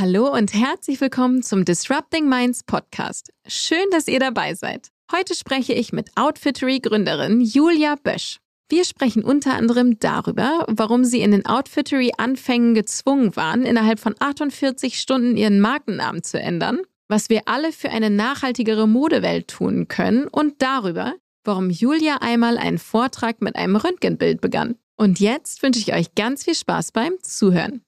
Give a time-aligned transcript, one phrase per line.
[0.00, 3.34] Hallo und herzlich willkommen zum Disrupting Minds Podcast.
[3.46, 4.88] Schön, dass ihr dabei seid.
[5.12, 8.38] Heute spreche ich mit Outfittery-Gründerin Julia Bösch.
[8.70, 14.98] Wir sprechen unter anderem darüber, warum sie in den Outfittery-Anfängen gezwungen waren, innerhalb von 48
[14.98, 16.78] Stunden ihren Markennamen zu ändern,
[17.08, 21.12] was wir alle für eine nachhaltigere Modewelt tun können und darüber,
[21.44, 24.76] warum Julia einmal einen Vortrag mit einem Röntgenbild begann.
[24.96, 27.82] Und jetzt wünsche ich euch ganz viel Spaß beim Zuhören.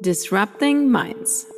[0.00, 1.53] Disrupting Minds.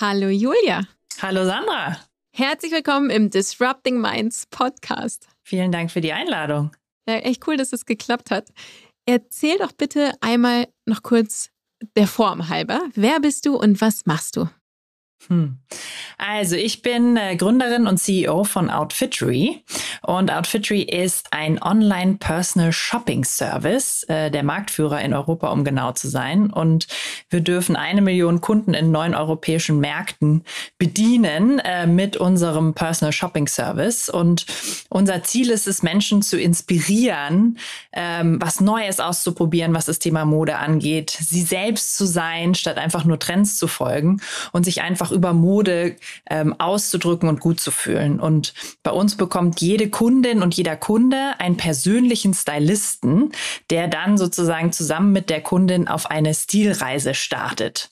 [0.00, 0.80] Hallo Julia.
[1.20, 1.98] Hallo Sandra.
[2.34, 5.28] Herzlich willkommen im Disrupting Minds Podcast.
[5.42, 6.74] Vielen Dank für die Einladung.
[7.06, 8.48] Ja, echt cool, dass es geklappt hat.
[9.04, 11.50] Erzähl doch bitte einmal noch kurz
[11.96, 12.80] der Form halber.
[12.94, 14.48] Wer bist du und was machst du?
[15.28, 15.58] Hm.
[16.18, 19.62] Also ich bin äh, Gründerin und CEO von Outfittery
[20.02, 25.92] und Outfittery ist ein Online Personal Shopping Service, äh, der Marktführer in Europa, um genau
[25.92, 26.50] zu sein.
[26.50, 26.86] Und
[27.28, 30.44] wir dürfen eine Million Kunden in neun europäischen Märkten
[30.78, 34.08] bedienen äh, mit unserem Personal Shopping Service.
[34.08, 34.46] Und
[34.88, 37.58] unser Ziel ist es, Menschen zu inspirieren,
[37.92, 43.04] ähm, was Neues auszuprobieren, was das Thema Mode angeht, sie selbst zu sein, statt einfach
[43.04, 44.20] nur Trends zu folgen
[44.52, 45.96] und sich einfach einfach über Mode
[46.28, 48.20] ähm, auszudrücken und gut zu fühlen.
[48.20, 53.32] Und bei uns bekommt jede Kundin und jeder Kunde einen persönlichen Stylisten,
[53.70, 57.90] der dann sozusagen zusammen mit der Kundin auf eine Stilreise startet.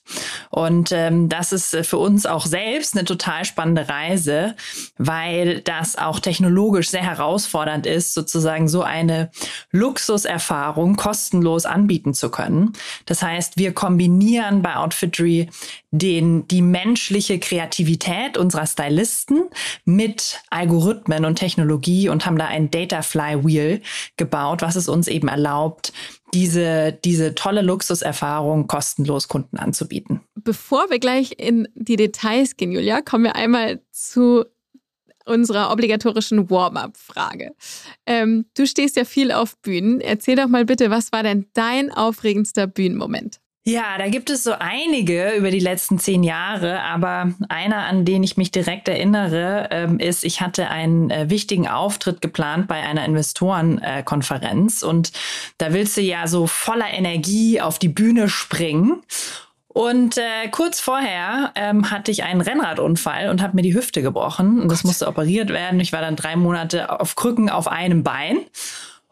[0.49, 4.55] Und ähm, das ist für uns auch selbst eine total spannende Reise,
[4.97, 9.29] weil das auch technologisch sehr herausfordernd ist, sozusagen so eine
[9.71, 12.73] Luxuserfahrung kostenlos anbieten zu können.
[13.05, 15.49] Das heißt, wir kombinieren bei Outfittery
[15.91, 16.61] den, die
[17.09, 19.49] menschliche Kreativität unserer Stylisten
[19.83, 23.81] mit Algorithmen und Technologie und haben da ein Data Flywheel
[24.15, 25.91] gebaut, was es uns eben erlaubt,
[26.35, 30.21] diese, diese tolle Luxuserfahrung kostenlos Kunden anzubieten.
[30.35, 34.45] Bevor wir gleich in die Details gehen, Julia, kommen wir einmal zu
[35.25, 37.55] unserer obligatorischen Warm-up-Frage.
[38.05, 39.99] Ähm, du stehst ja viel auf Bühnen.
[39.99, 43.39] Erzähl doch mal bitte, was war denn dein aufregendster Bühnenmoment?
[43.69, 48.23] Ja, da gibt es so einige über die letzten zehn Jahre, aber einer, an den
[48.23, 53.05] ich mich direkt erinnere, ähm, ist, ich hatte einen äh, wichtigen Auftritt geplant bei einer
[53.05, 55.11] Investorenkonferenz und
[55.59, 59.03] da willst du ja so voller Energie auf die Bühne springen.
[59.67, 64.63] Und äh, kurz vorher ähm, hatte ich einen Rennradunfall und habe mir die Hüfte gebrochen.
[64.63, 65.79] Und das musste operiert werden.
[65.79, 68.39] Ich war dann drei Monate auf Krücken auf einem Bein.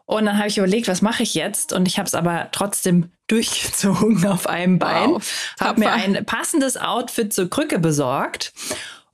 [0.08, 1.74] Und dann habe ich überlegt, was mache ich jetzt?
[1.74, 5.10] Und ich habe es aber trotzdem durchgezogen auf einem Bein.
[5.10, 5.22] Wow,
[5.60, 8.54] habe mir ein passendes Outfit zur Krücke besorgt.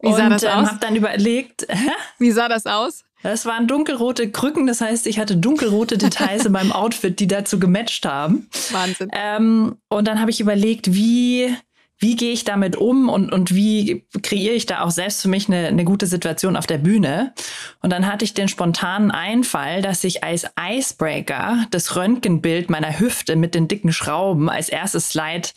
[0.00, 0.68] Wie sah und, das ähm, aus?
[0.68, 1.90] habe dann überlegt, hä?
[2.18, 3.02] Wie sah das aus?
[3.24, 7.58] Das waren dunkelrote Krücken, das heißt, ich hatte dunkelrote Details in meinem Outfit, die dazu
[7.58, 8.48] gematcht haben.
[8.70, 9.08] Wahnsinn.
[9.12, 11.56] Ähm, und dann habe ich überlegt, wie
[12.04, 15.48] wie gehe ich damit um und, und wie kreiere ich da auch selbst für mich
[15.48, 17.32] eine, eine gute Situation auf der Bühne.
[17.80, 23.36] Und dann hatte ich den spontanen Einfall, dass ich als Icebreaker das Röntgenbild meiner Hüfte
[23.36, 25.48] mit den dicken Schrauben als erstes Slide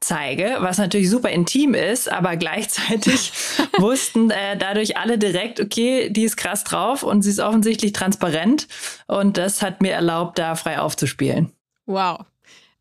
[0.00, 3.32] zeige, was natürlich super intim ist, aber gleichzeitig
[3.78, 8.68] wussten äh, dadurch alle direkt, okay, die ist krass drauf und sie ist offensichtlich transparent
[9.06, 11.50] und das hat mir erlaubt, da frei aufzuspielen.
[11.86, 12.26] Wow.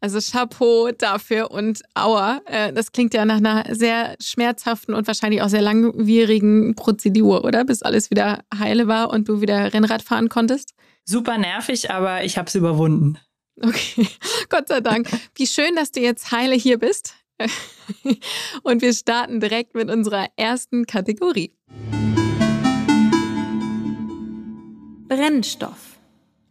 [0.04, 5.42] Also Chapeau dafür und aua, äh, das klingt ja nach einer sehr schmerzhaften und wahrscheinlich
[5.42, 7.64] auch sehr langwierigen Prozedur, oder?
[7.64, 10.74] Bis alles wieder heile war und du wieder Rennrad fahren konntest?
[11.06, 13.18] Super nervig, aber ich habe es überwunden.
[13.62, 14.06] Okay,
[14.50, 15.08] Gott sei Dank.
[15.36, 17.16] Wie schön, dass du jetzt heile hier bist.
[18.64, 21.54] Und wir starten direkt mit unserer ersten Kategorie.
[25.08, 25.93] Brennstoff.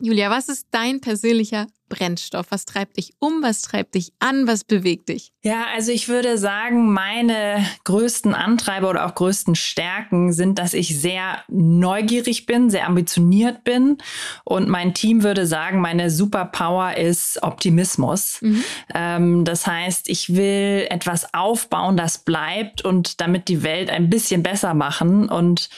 [0.04, 2.46] Julia, was ist dein persönlicher Brennstoff?
[2.50, 3.40] Was treibt dich um?
[3.40, 4.48] Was treibt dich an?
[4.48, 5.30] Was bewegt dich?
[5.44, 11.00] Ja, also ich würde sagen, meine größten Antreiber oder auch größten Stärken sind, dass ich
[11.00, 13.98] sehr neugierig bin, sehr ambitioniert bin.
[14.42, 18.42] Und mein Team würde sagen, meine Superpower ist Optimismus.
[18.42, 18.64] Mhm.
[18.92, 24.42] Ähm, das heißt, ich will etwas aufbauen, das bleibt und damit die Welt ein bisschen
[24.42, 25.28] besser machen.
[25.28, 25.68] Und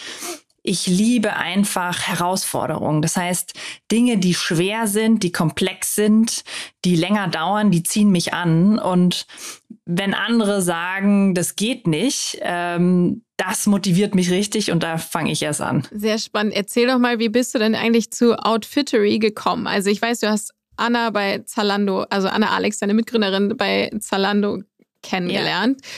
[0.67, 3.03] ich liebe einfach Herausforderungen.
[3.03, 3.53] Das heißt,
[3.93, 6.43] Dinge, die schwer sind, die komplex sind,
[6.87, 8.79] die länger dauern, die ziehen mich an.
[8.79, 9.27] Und
[9.85, 15.43] wenn andere sagen, das geht nicht, ähm, das motiviert mich richtig und da fange ich
[15.43, 15.87] erst an.
[15.91, 16.55] Sehr spannend.
[16.55, 19.67] Erzähl doch mal, wie bist du denn eigentlich zu Outfittery gekommen?
[19.67, 24.63] Also ich weiß, du hast Anna bei Zalando, also Anna Alex, deine Mitgründerin bei Zalando
[25.03, 25.81] kennengelernt.
[25.83, 25.91] Ja.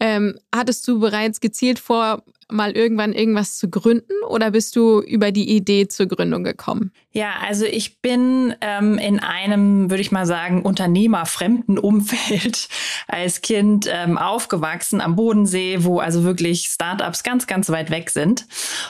[0.00, 5.32] Ähm, hattest du bereits gezielt vor, mal irgendwann irgendwas zu gründen oder bist du über
[5.32, 6.92] die Idee zur Gründung gekommen?
[7.12, 12.68] Ja, also ich bin ähm, in einem, würde ich mal sagen, unternehmerfremden Umfeld
[13.06, 18.46] als Kind ähm, aufgewachsen am Bodensee, wo also wirklich Startups ganz, ganz weit weg sind.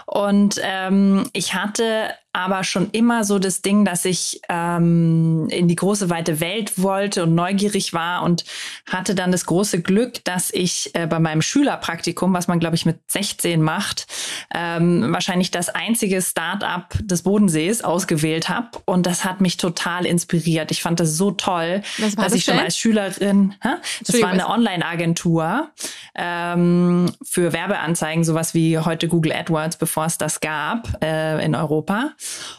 [0.07, 5.77] Und ähm, ich hatte aber schon immer so das Ding, dass ich ähm, in die
[5.77, 8.45] große weite Welt wollte und neugierig war und
[8.91, 12.87] hatte dann das große Glück, dass ich äh, bei meinem Schülerpraktikum, was man glaube ich
[12.87, 14.09] mit 16 macht,
[14.53, 20.73] ähm, wahrscheinlich das einzige Start-up des Bodensees ausgewählt habe und das hat mich total inspiriert.
[20.73, 23.77] Ich fand das so toll, dass das ich schon als Schülerin, hä?
[24.05, 25.69] das war eine Online-Agentur
[26.17, 32.11] ähm, für Werbeanzeigen, sowas wie heute Google AdWords, bevor es das gab äh, in Europa.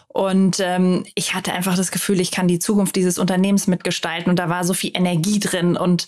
[0.07, 4.39] Und ähm, ich hatte einfach das Gefühl, ich kann die Zukunft dieses Unternehmens mitgestalten und
[4.39, 6.05] da war so viel Energie drin und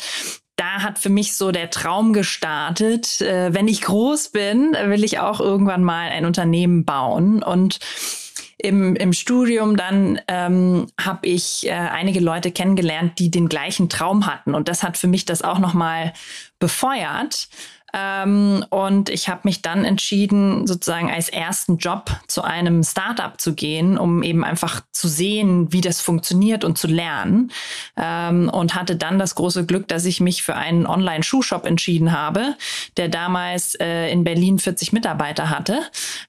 [0.56, 5.20] da hat für mich so der Traum gestartet, äh, wenn ich groß bin, will ich
[5.20, 7.80] auch irgendwann mal ein Unternehmen bauen und
[8.60, 14.26] im, im Studium dann ähm, habe ich äh, einige Leute kennengelernt, die den gleichen Traum
[14.26, 14.56] hatten.
[14.56, 16.14] Und das hat für mich das auch nochmal
[16.58, 17.50] befeuert.
[17.94, 23.54] Ähm, und ich habe mich dann entschieden, sozusagen als ersten Job zu einem Startup zu
[23.54, 27.52] gehen, um eben einfach zu sehen, wie das funktioniert und zu lernen.
[27.96, 32.56] Ähm, und hatte dann das große Glück, dass ich mich für einen Online-Schuhshop entschieden habe,
[32.98, 35.80] der damals äh, in Berlin 40 Mitarbeiter hatte,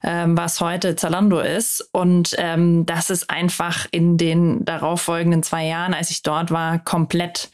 [0.03, 1.89] ähm, was heute Zalando ist.
[1.91, 7.49] Und ähm, das ist einfach in den darauffolgenden zwei Jahren, als ich dort war, komplett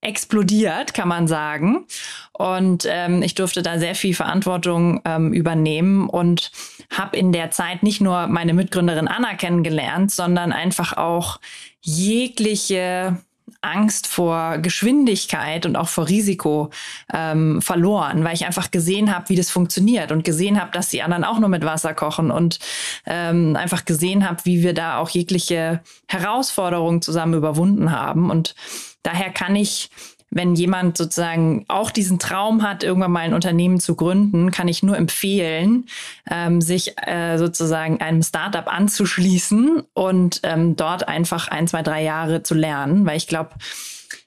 [0.00, 1.86] explodiert, kann man sagen.
[2.32, 6.52] Und ähm, ich durfte da sehr viel Verantwortung ähm, übernehmen und
[6.90, 11.40] habe in der Zeit nicht nur meine Mitgründerin Anna kennengelernt, sondern einfach auch
[11.80, 13.18] jegliche
[13.60, 16.70] Angst vor Geschwindigkeit und auch vor Risiko
[17.12, 21.02] ähm, verloren, weil ich einfach gesehen habe, wie das funktioniert und gesehen habe, dass die
[21.02, 22.58] anderen auch nur mit Wasser kochen und
[23.06, 28.30] ähm, einfach gesehen habe, wie wir da auch jegliche Herausforderungen zusammen überwunden haben.
[28.30, 28.54] Und
[29.02, 29.90] daher kann ich
[30.30, 34.82] wenn jemand sozusagen auch diesen Traum hat, irgendwann mal ein Unternehmen zu gründen, kann ich
[34.82, 35.86] nur empfehlen,
[36.30, 42.42] ähm, sich äh, sozusagen einem Startup anzuschließen und ähm, dort einfach ein, zwei, drei Jahre
[42.42, 43.50] zu lernen, weil ich glaube,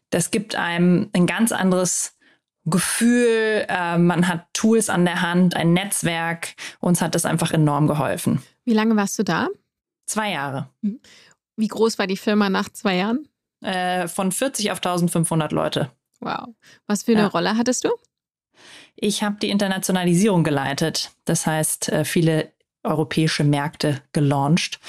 [0.09, 2.18] das gibt einem ein ganz anderes
[2.65, 6.54] Gefühl, äh, man hat Tools an der Hand, ein Netzwerk.
[6.80, 8.44] Uns hat das einfach enorm geholfen.
[8.65, 9.47] Wie lange warst du da?
[10.06, 10.69] Zwei Jahre.
[10.81, 11.00] Mhm.
[11.56, 13.27] Wie groß war die Firma nach zwei Jahren?
[13.61, 15.91] Äh, von 40 auf 1500 Leute.
[16.19, 16.49] Wow.
[16.87, 17.27] Was für eine ja.
[17.27, 17.89] Rolle hattest du?
[18.95, 21.11] Ich habe die Internationalisierung geleitet.
[21.25, 22.51] Das heißt, äh, viele
[22.83, 24.79] europäische Märkte gelauncht.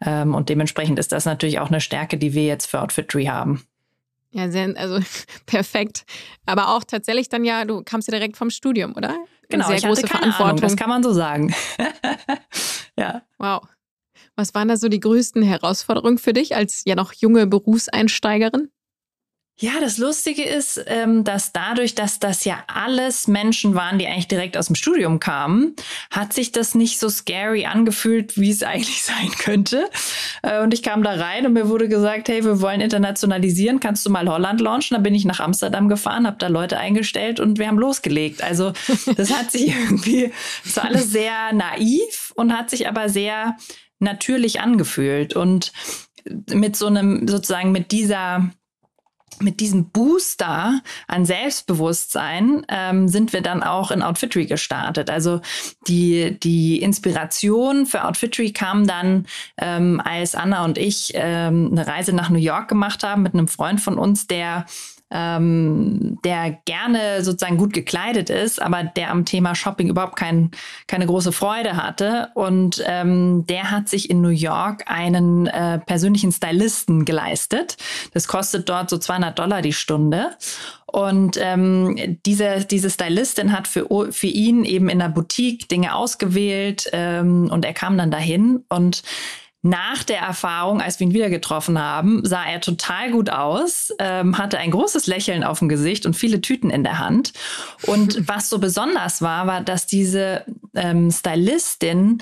[0.00, 3.64] Ähm, und dementsprechend ist das natürlich auch eine Stärke, die wir jetzt für Outfitry haben.
[4.30, 4.98] Ja, sehr, also
[5.46, 6.04] perfekt.
[6.46, 9.16] Aber auch tatsächlich dann ja, du kamst ja direkt vom Studium, oder?
[9.48, 10.48] Genau, sehr ich große hatte keine Verantwortung.
[10.48, 11.54] Ahnung, das kann man so sagen.
[12.96, 13.22] ja.
[13.38, 13.62] Wow.
[14.36, 18.70] Was waren da so die größten Herausforderungen für dich als ja noch junge Berufseinsteigerin?
[19.58, 24.26] Ja, das Lustige ist, ähm, dass dadurch, dass das ja alles Menschen waren, die eigentlich
[24.26, 25.76] direkt aus dem Studium kamen,
[26.10, 29.88] hat sich das nicht so scary angefühlt, wie es eigentlich sein könnte.
[30.42, 34.04] Äh, und ich kam da rein und mir wurde gesagt, hey, wir wollen internationalisieren, kannst
[34.06, 34.96] du mal Holland launchen?
[34.96, 38.42] Da bin ich nach Amsterdam gefahren, habe da Leute eingestellt und wir haben losgelegt.
[38.42, 38.72] Also
[39.16, 40.32] das hat sich irgendwie,
[40.64, 43.56] so alles sehr naiv und hat sich aber sehr
[44.02, 45.72] natürlich angefühlt und
[46.50, 48.50] mit so einem sozusagen mit dieser
[49.40, 55.10] mit diesem Booster an Selbstbewusstsein ähm, sind wir dann auch in Outfitry gestartet.
[55.10, 55.40] Also
[55.88, 59.26] die, die Inspiration für Outfitry kam dann,
[59.58, 63.48] ähm, als Anna und ich ähm, eine Reise nach New York gemacht haben mit einem
[63.48, 64.66] Freund von uns, der
[65.12, 70.50] ähm, der gerne sozusagen gut gekleidet ist, aber der am Thema Shopping überhaupt kein,
[70.86, 72.28] keine große Freude hatte.
[72.34, 77.76] Und ähm, der hat sich in New York einen äh, persönlichen Stylisten geleistet.
[78.14, 80.30] Das kostet dort so 200 Dollar die Stunde.
[80.86, 86.88] Und ähm, diese, diese Stylistin hat für, für ihn eben in der Boutique Dinge ausgewählt
[86.92, 89.02] ähm, und er kam dann dahin und
[89.62, 94.36] nach der Erfahrung, als wir ihn wieder getroffen haben, sah er total gut aus, ähm,
[94.36, 97.32] hatte ein großes Lächeln auf dem Gesicht und viele Tüten in der Hand.
[97.86, 102.18] Und was so besonders war, war, dass diese ähm, Stylistin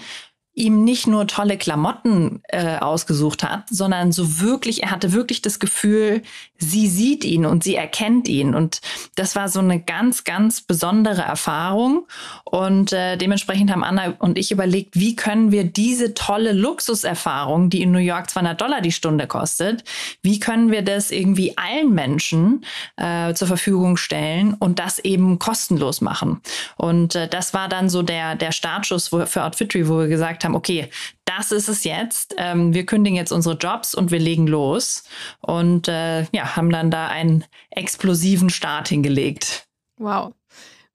[0.60, 5.58] ihm nicht nur tolle Klamotten äh, ausgesucht hat, sondern so wirklich, er hatte wirklich das
[5.58, 6.22] Gefühl,
[6.58, 8.54] sie sieht ihn und sie erkennt ihn.
[8.54, 8.80] Und
[9.14, 12.06] das war so eine ganz, ganz besondere Erfahrung.
[12.44, 17.82] Und äh, dementsprechend haben Anna und ich überlegt, wie können wir diese tolle Luxuserfahrung, die
[17.82, 19.84] in New York 200 Dollar die Stunde kostet,
[20.22, 22.64] wie können wir das irgendwie allen Menschen
[22.96, 26.42] äh, zur Verfügung stellen und das eben kostenlos machen.
[26.76, 30.49] Und äh, das war dann so der, der Startschuss für Outfitry, wo wir gesagt haben,
[30.54, 30.90] okay,
[31.24, 32.34] das ist es jetzt.
[32.38, 35.04] Ähm, wir kündigen jetzt unsere Jobs und wir legen los.
[35.40, 39.66] Und äh, ja, haben dann da einen explosiven Start hingelegt.
[39.96, 40.32] Wow.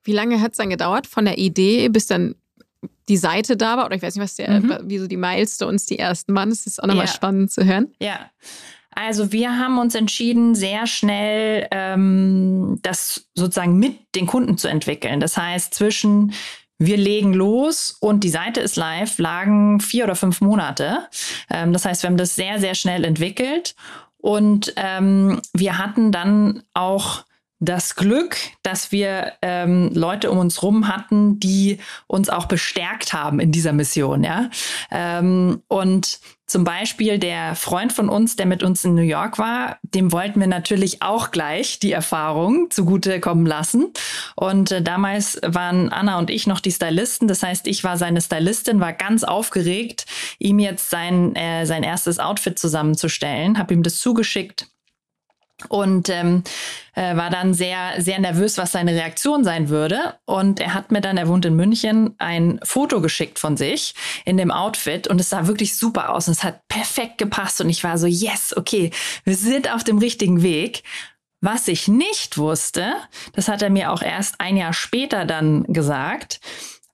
[0.03, 2.35] Wie lange hat es dann gedauert von der Idee bis dann
[3.09, 3.85] die Seite da war?
[3.85, 4.77] Oder ich weiß nicht, was der, mhm.
[4.83, 6.50] wie so die Milestones, die ersten waren.
[6.50, 7.12] Das ist auch nochmal ja.
[7.12, 7.93] spannend zu hören.
[8.00, 8.31] Ja.
[8.91, 15.19] Also wir haben uns entschieden, sehr schnell ähm, das sozusagen mit den Kunden zu entwickeln.
[15.19, 16.33] Das heißt, zwischen
[16.77, 21.08] wir legen los und die Seite ist live, lagen vier oder fünf Monate.
[21.50, 23.75] Ähm, das heißt, wir haben das sehr, sehr schnell entwickelt
[24.17, 27.25] und ähm, wir hatten dann auch
[27.60, 33.39] das Glück, dass wir ähm, Leute um uns rum hatten, die uns auch bestärkt haben
[33.39, 34.50] in dieser Mission, ja.
[34.91, 39.78] Ähm, und zum Beispiel der Freund von uns, der mit uns in New York war,
[39.82, 43.92] dem wollten wir natürlich auch gleich die Erfahrung zugute kommen lassen.
[44.36, 47.28] Und äh, damals waren Anna und ich noch die Stylisten.
[47.28, 50.06] Das heißt, ich war seine Stylistin, war ganz aufgeregt,
[50.38, 54.68] ihm jetzt sein, äh, sein erstes Outfit zusammenzustellen, habe ihm das zugeschickt
[55.69, 56.43] und ähm,
[56.95, 60.15] äh, war dann sehr, sehr nervös, was seine Reaktion sein würde.
[60.25, 63.95] Und er hat mir dann, er wohnt in München, ein Foto geschickt von sich
[64.25, 67.69] in dem Outfit und es sah wirklich super aus und es hat perfekt gepasst und
[67.69, 68.91] ich war so, yes, okay,
[69.24, 70.83] wir sind auf dem richtigen Weg.
[71.41, 72.95] Was ich nicht wusste,
[73.33, 76.39] das hat er mir auch erst ein Jahr später dann gesagt,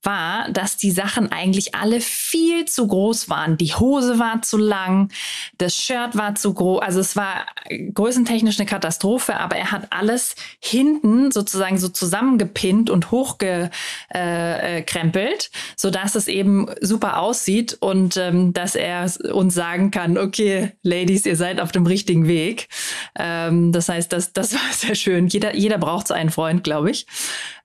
[0.04, 3.58] war, dass die Sachen eigentlich alle viel zu groß waren.
[3.58, 5.10] Die Hose war zu lang,
[5.58, 6.82] das Shirt war zu groß.
[6.82, 7.46] Also es war
[7.94, 15.92] größentechnisch eine Katastrophe, aber er hat alles hinten sozusagen so zusammengepinnt und hochgekrempelt, äh, so
[15.92, 21.36] dass es eben super aussieht und ähm, dass er uns sagen kann, okay, Ladies, ihr
[21.36, 22.68] seid auf dem richtigen Weg.
[23.18, 25.28] Ähm, das heißt, das, das war sehr schön.
[25.28, 27.06] Jeder, jeder braucht so einen Freund, glaube ich.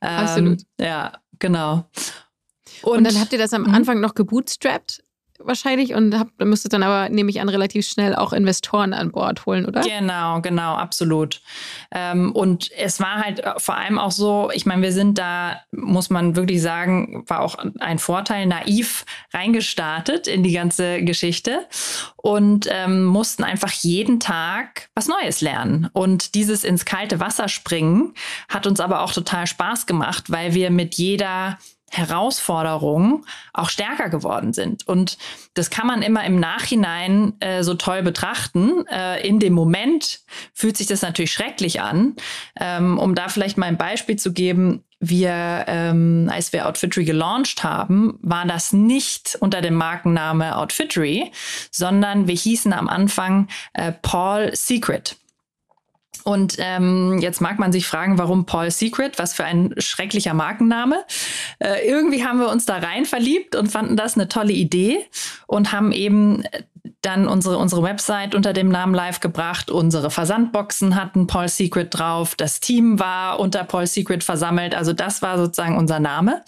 [0.03, 0.63] Ähm, Absolut.
[0.79, 1.87] Ja, genau.
[2.83, 3.75] Und, und dann habt ihr das am mhm.
[3.75, 5.03] Anfang noch gebootstrapped?
[5.39, 9.47] wahrscheinlich und habt, müsstet dann aber, nehme ich an, relativ schnell auch Investoren an Bord
[9.47, 9.81] holen, oder?
[9.81, 11.41] Genau, genau, absolut.
[11.91, 16.11] Ähm, und es war halt vor allem auch so, ich meine, wir sind da, muss
[16.11, 21.67] man wirklich sagen, war auch ein Vorteil, naiv reingestartet in die ganze Geschichte
[22.17, 25.89] und ähm, mussten einfach jeden Tag was Neues lernen.
[25.93, 28.15] Und dieses ins kalte Wasser springen
[28.49, 31.59] hat uns aber auch total Spaß gemacht, weil wir mit jeder
[31.91, 34.87] Herausforderungen auch stärker geworden sind.
[34.87, 35.19] Und
[35.55, 38.87] das kann man immer im Nachhinein äh, so toll betrachten.
[38.87, 40.21] Äh, in dem Moment
[40.53, 42.17] fühlt sich das natürlich schrecklich an.
[42.61, 47.63] Ähm, um da vielleicht mal ein Beispiel zu geben, wir, ähm, als wir Outfittery gelauncht
[47.63, 51.31] haben, war das nicht unter dem Markenname Outfittery,
[51.71, 55.17] sondern wir hießen am Anfang äh, Paul Secret.
[56.27, 59.17] Und ähm, jetzt mag man sich fragen, warum Paul Secret?
[59.21, 61.05] Was für ein schrecklicher Markenname.
[61.61, 65.07] Äh, irgendwie haben wir uns da rein verliebt und fanden das eine tolle Idee
[65.47, 66.43] und haben eben
[67.01, 69.71] dann unsere, unsere Website unter dem Namen live gebracht.
[69.71, 72.35] Unsere Versandboxen hatten Paul Secret drauf.
[72.35, 74.75] Das Team war unter Paul Secret versammelt.
[74.75, 76.43] Also das war sozusagen unser Name.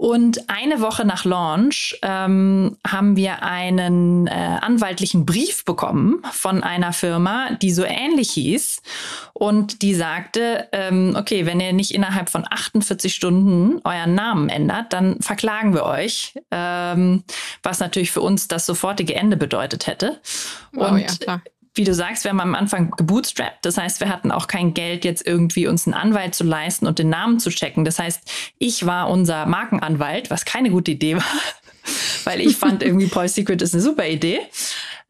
[0.00, 6.94] Und eine Woche nach Launch ähm, haben wir einen äh, anwaltlichen Brief bekommen von einer
[6.94, 8.80] Firma, die so ähnlich hieß.
[9.34, 14.94] Und die sagte, ähm, okay, wenn ihr nicht innerhalb von 48 Stunden euren Namen ändert,
[14.94, 16.32] dann verklagen wir euch.
[16.50, 17.22] Ähm,
[17.62, 20.18] was natürlich für uns das sofortige Ende bedeutet hätte.
[20.72, 21.42] Wow, und ja, klar
[21.74, 23.64] wie du sagst, wir haben am Anfang gebootstrapped.
[23.64, 26.98] Das heißt, wir hatten auch kein Geld, jetzt irgendwie uns einen Anwalt zu leisten und
[26.98, 27.84] den Namen zu checken.
[27.84, 28.20] Das heißt,
[28.58, 31.24] ich war unser Markenanwalt, was keine gute Idee war,
[32.24, 34.40] weil ich fand irgendwie Paul Secret ist eine super Idee.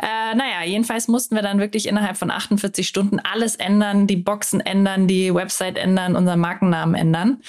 [0.03, 4.61] Äh, naja, jedenfalls mussten wir dann wirklich innerhalb von 48 Stunden alles ändern, die Boxen
[4.61, 7.43] ändern, die Website ändern, unseren Markennamen ändern.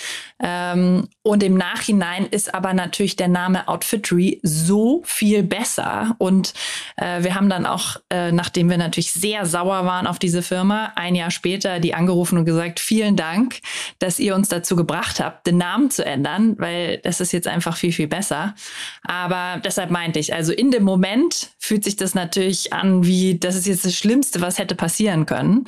[0.44, 6.16] Ähm, und im Nachhinein ist aber natürlich der Name Outfittery so viel besser.
[6.18, 6.54] Und
[6.98, 10.94] äh, wir haben dann auch, äh, nachdem wir natürlich sehr sauer waren auf diese Firma,
[10.96, 13.60] ein Jahr später die angerufen und gesagt, vielen Dank,
[14.00, 17.78] dass ihr uns dazu gebracht habt, den Namen zu ändern, weil das ist jetzt einfach
[17.78, 18.56] viel, viel besser.
[19.04, 23.38] Aber deshalb meinte ich, also in dem Moment fühlt sich das natürlich natürlich an, wie
[23.38, 25.66] das ist jetzt das Schlimmste, was hätte passieren können.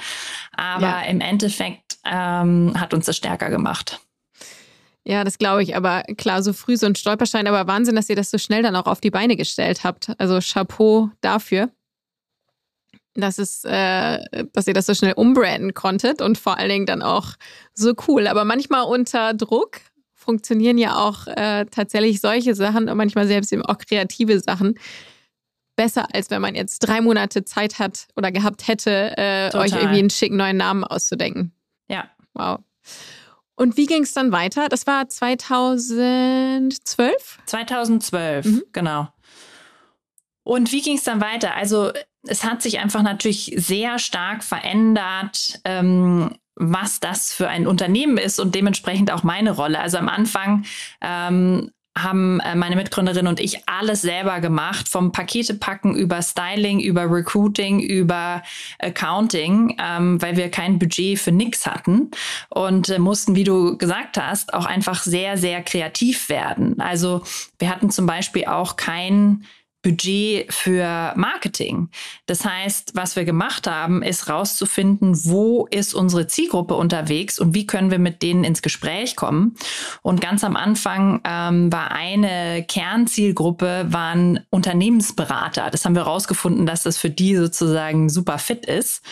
[0.56, 1.02] Aber ja.
[1.02, 4.00] im Endeffekt ähm, hat uns das stärker gemacht.
[5.06, 5.76] Ja, das glaube ich.
[5.76, 7.48] Aber klar, so früh so ein Stolperstein.
[7.48, 10.12] Aber Wahnsinn, dass ihr das so schnell dann auch auf die Beine gestellt habt.
[10.18, 11.70] Also Chapeau dafür,
[13.14, 14.20] dass, es, äh,
[14.54, 17.34] dass ihr das so schnell umbranden konntet und vor allen Dingen dann auch
[17.74, 18.28] so cool.
[18.28, 19.82] Aber manchmal unter Druck
[20.14, 24.76] funktionieren ja auch äh, tatsächlich solche Sachen und manchmal selbst eben auch kreative Sachen
[25.76, 30.00] besser, als wenn man jetzt drei Monate Zeit hat oder gehabt hätte, äh, euch irgendwie
[30.00, 31.52] einen schicken neuen Namen auszudenken.
[31.90, 32.10] Ja.
[32.34, 32.60] Wow.
[33.64, 34.68] Und wie ging es dann weiter?
[34.68, 37.40] Das war 2012?
[37.46, 38.64] 2012, mhm.
[38.74, 39.08] genau.
[40.44, 41.56] Und wie ging es dann weiter?
[41.56, 41.94] Also
[42.24, 48.42] es hat sich einfach natürlich sehr stark verändert, ähm, was das für ein Unternehmen ist
[48.42, 49.80] und dementsprechend auch meine Rolle.
[49.80, 50.66] Also am Anfang
[51.00, 56.80] ähm, haben äh, meine Mitgründerin und ich alles selber gemacht, vom Pakete packen über Styling,
[56.80, 58.42] über Recruiting, über
[58.80, 62.10] Accounting, ähm, weil wir kein Budget für nix hatten
[62.50, 66.80] und äh, mussten, wie du gesagt hast, auch einfach sehr, sehr kreativ werden.
[66.82, 67.22] Also
[67.60, 69.46] wir hatten zum Beispiel auch kein
[69.84, 71.90] Budget für Marketing.
[72.26, 77.68] Das heißt, was wir gemacht haben, ist rauszufinden, wo ist unsere Zielgruppe unterwegs und wie
[77.68, 79.56] können wir mit denen ins Gespräch kommen.
[80.02, 85.70] Und ganz am Anfang ähm, war eine Kernzielgruppe waren Unternehmensberater.
[85.70, 89.04] Das haben wir rausgefunden, dass das für die sozusagen super fit ist.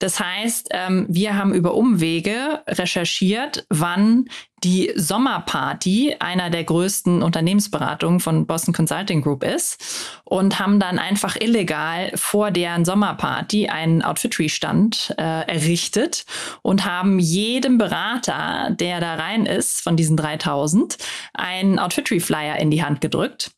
[0.00, 4.24] Das heißt, ähm, wir haben über Umwege recherchiert, wann
[4.64, 11.36] die Sommerparty einer der größten Unternehmensberatungen von Boston Consulting Group ist und haben dann einfach
[11.36, 16.24] illegal vor deren Sommerparty einen Outfittery-Stand äh, errichtet
[16.62, 20.96] und haben jedem Berater, der da rein ist, von diesen 3000,
[21.34, 23.52] einen Outfittery-Flyer in die Hand gedrückt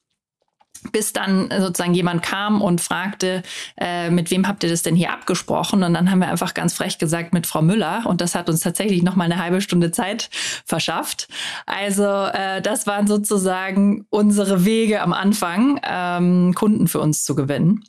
[0.90, 3.42] bis dann sozusagen jemand kam und fragte,
[3.78, 5.84] äh, mit wem habt ihr das denn hier abgesprochen?
[5.84, 8.04] Und dann haben wir einfach ganz frech gesagt, mit Frau Müller.
[8.06, 10.28] Und das hat uns tatsächlich noch mal eine halbe Stunde Zeit
[10.64, 11.28] verschafft.
[11.66, 17.84] Also äh, das waren sozusagen unsere Wege am Anfang, ähm, Kunden für uns zu gewinnen.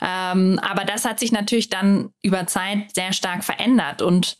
[0.00, 4.38] Ähm, aber das hat sich natürlich dann über Zeit sehr stark verändert und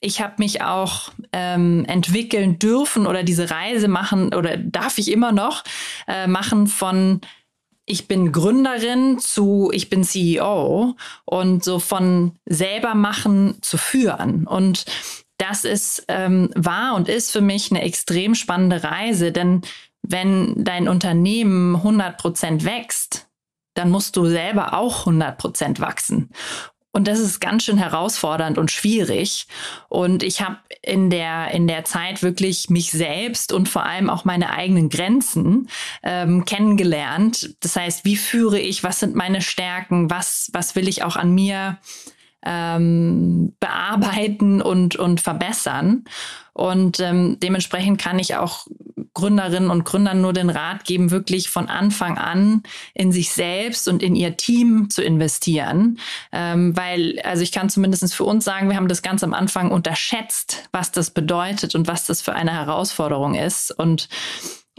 [0.00, 5.32] ich habe mich auch ähm, entwickeln dürfen oder diese Reise machen oder darf ich immer
[5.32, 5.62] noch
[6.08, 7.20] äh, machen von
[7.86, 14.46] ich bin Gründerin zu ich bin CEO und so von selber machen zu führen.
[14.46, 14.84] Und
[15.38, 19.62] das ist ähm, war und ist für mich eine extrem spannende Reise, denn
[20.02, 23.28] wenn dein Unternehmen 100 Prozent wächst,
[23.74, 26.30] dann musst du selber auch 100 Prozent wachsen.
[26.92, 29.46] Und das ist ganz schön herausfordernd und schwierig.
[29.88, 34.24] Und ich habe in der, in der Zeit wirklich mich selbst und vor allem auch
[34.24, 35.68] meine eigenen Grenzen
[36.02, 37.54] ähm, kennengelernt.
[37.60, 41.32] Das heißt, wie führe ich, was sind meine Stärken, was, was will ich auch an
[41.32, 41.78] mir
[42.44, 46.04] ähm, bearbeiten und, und verbessern.
[46.52, 48.66] Und ähm, dementsprechend kann ich auch
[49.14, 52.62] Gründerinnen und Gründern nur den Rat geben, wirklich von Anfang an
[52.94, 55.98] in sich selbst und in ihr Team zu investieren.
[56.32, 59.70] Ähm, weil, also ich kann zumindest für uns sagen, wir haben das ganz am Anfang
[59.70, 63.70] unterschätzt, was das bedeutet und was das für eine Herausforderung ist.
[63.70, 64.08] Und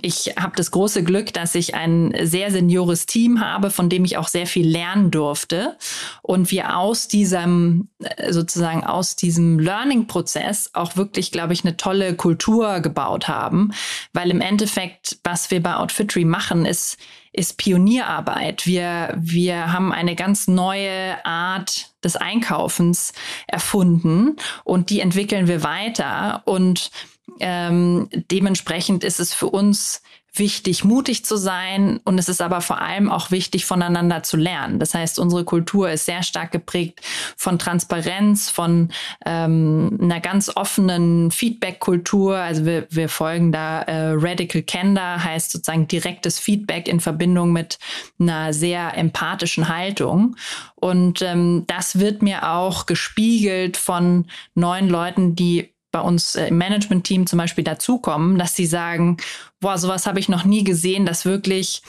[0.01, 4.17] ich habe das große Glück, dass ich ein sehr seniores Team habe, von dem ich
[4.17, 5.77] auch sehr viel lernen durfte.
[6.21, 12.15] Und wir aus diesem, äh, sozusagen aus diesem Learning-Prozess auch wirklich, glaube ich, eine tolle
[12.15, 13.73] Kultur gebaut haben.
[14.13, 16.97] Weil im Endeffekt, was wir bei Outfitry machen, ist,
[17.33, 18.65] ist Pionierarbeit.
[18.65, 23.13] Wir, wir haben eine ganz neue Art des Einkaufens
[23.47, 26.41] erfunden und die entwickeln wir weiter.
[26.45, 26.91] Und
[27.39, 30.01] ähm, dementsprechend ist es für uns
[30.33, 34.79] wichtig, mutig zu sein und es ist aber vor allem auch wichtig, voneinander zu lernen.
[34.79, 37.01] Das heißt, unsere Kultur ist sehr stark geprägt
[37.35, 38.89] von Transparenz, von
[39.25, 42.37] ähm, einer ganz offenen Feedback-Kultur.
[42.37, 47.77] Also wir, wir folgen da äh, Radical Candor, heißt sozusagen direktes Feedback in Verbindung mit
[48.17, 50.37] einer sehr empathischen Haltung.
[50.75, 56.57] Und ähm, das wird mir auch gespiegelt von neuen Leuten, die bei uns äh, im
[56.57, 59.17] Management-Team zum Beispiel dazukommen, dass sie sagen,
[59.59, 61.81] boah, sowas habe ich noch nie gesehen, dass wirklich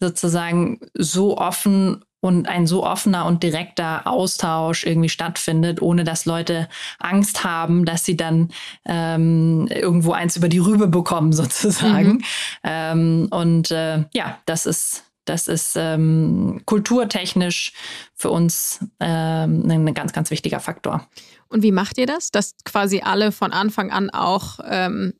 [0.00, 6.68] sozusagen so offen und ein so offener und direkter Austausch irgendwie stattfindet, ohne dass Leute
[6.98, 8.50] Angst haben, dass sie dann
[8.84, 12.12] ähm, irgendwo eins über die Rübe bekommen, sozusagen.
[12.12, 12.24] Mhm.
[12.62, 17.72] Ähm, und äh, ja, das ist das ist ähm, kulturtechnisch
[18.14, 21.08] für uns ähm, ein ganz, ganz wichtiger Faktor.
[21.48, 25.14] Und wie macht ihr das, dass quasi alle von Anfang an auch ähm,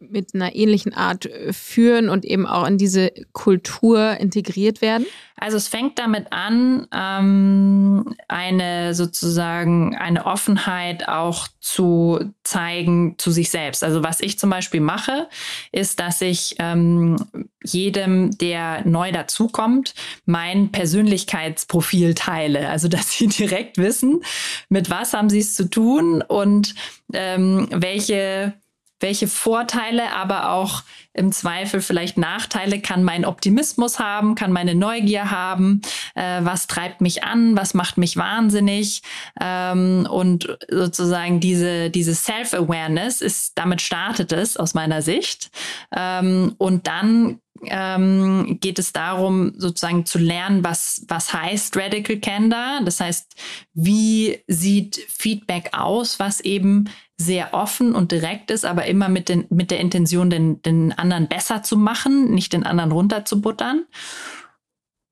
[0.00, 5.06] mit einer ähnlichen Art äh, führen und eben auch in diese Kultur integriert werden?
[5.40, 13.50] Also es fängt damit an, ähm, eine sozusagen eine Offenheit auch zu zeigen zu sich
[13.50, 13.84] selbst.
[13.84, 15.28] Also was ich zum Beispiel mache,
[15.70, 17.16] ist, dass ich ähm,
[17.62, 22.68] jedem, der neu dazukommt, mein Persönlichkeitsprofil teile.
[22.68, 24.22] Also dass sie direkt wissen,
[24.68, 26.74] mit was haben sie es zu tun und
[27.12, 28.54] ähm, welche
[29.00, 30.82] welche Vorteile, aber auch
[31.12, 35.82] im Zweifel vielleicht Nachteile kann mein Optimismus haben, kann meine Neugier haben,
[36.14, 39.02] äh, was treibt mich an, was macht mich wahnsinnig?
[39.40, 45.50] Ähm, und sozusagen diese, diese Self-Awareness ist, damit startet es aus meiner Sicht.
[45.94, 52.80] Ähm, und dann ähm, geht es darum, sozusagen zu lernen, was, was heißt Radical Candor.
[52.84, 53.34] Das heißt,
[53.74, 56.88] wie sieht Feedback aus, was eben
[57.20, 61.26] sehr offen und direkt ist, aber immer mit, den, mit der Intention, den, den anderen
[61.26, 63.84] besser zu machen, nicht den anderen runterzubuttern.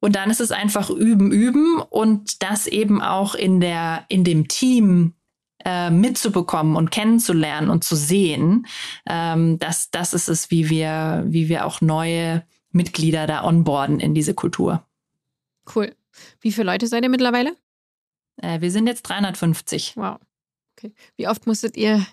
[0.01, 4.47] Und dann ist es einfach üben, üben und das eben auch in der, in dem
[4.47, 5.14] Team
[5.64, 8.69] äh, mitzubekommen und kennenzulernen und zu sehen.
[9.09, 14.14] Ähm, das, das ist es, wie wir, wie wir auch neue Mitglieder da onboarden in
[14.14, 14.87] diese Kultur.
[15.75, 15.92] Cool.
[16.40, 17.57] Wie viele Leute seid ihr mittlerweile?
[18.37, 19.95] Äh, wir sind jetzt 350.
[19.97, 20.19] Wow.
[20.77, 20.93] Okay.
[21.17, 22.07] Wie oft musstet ihr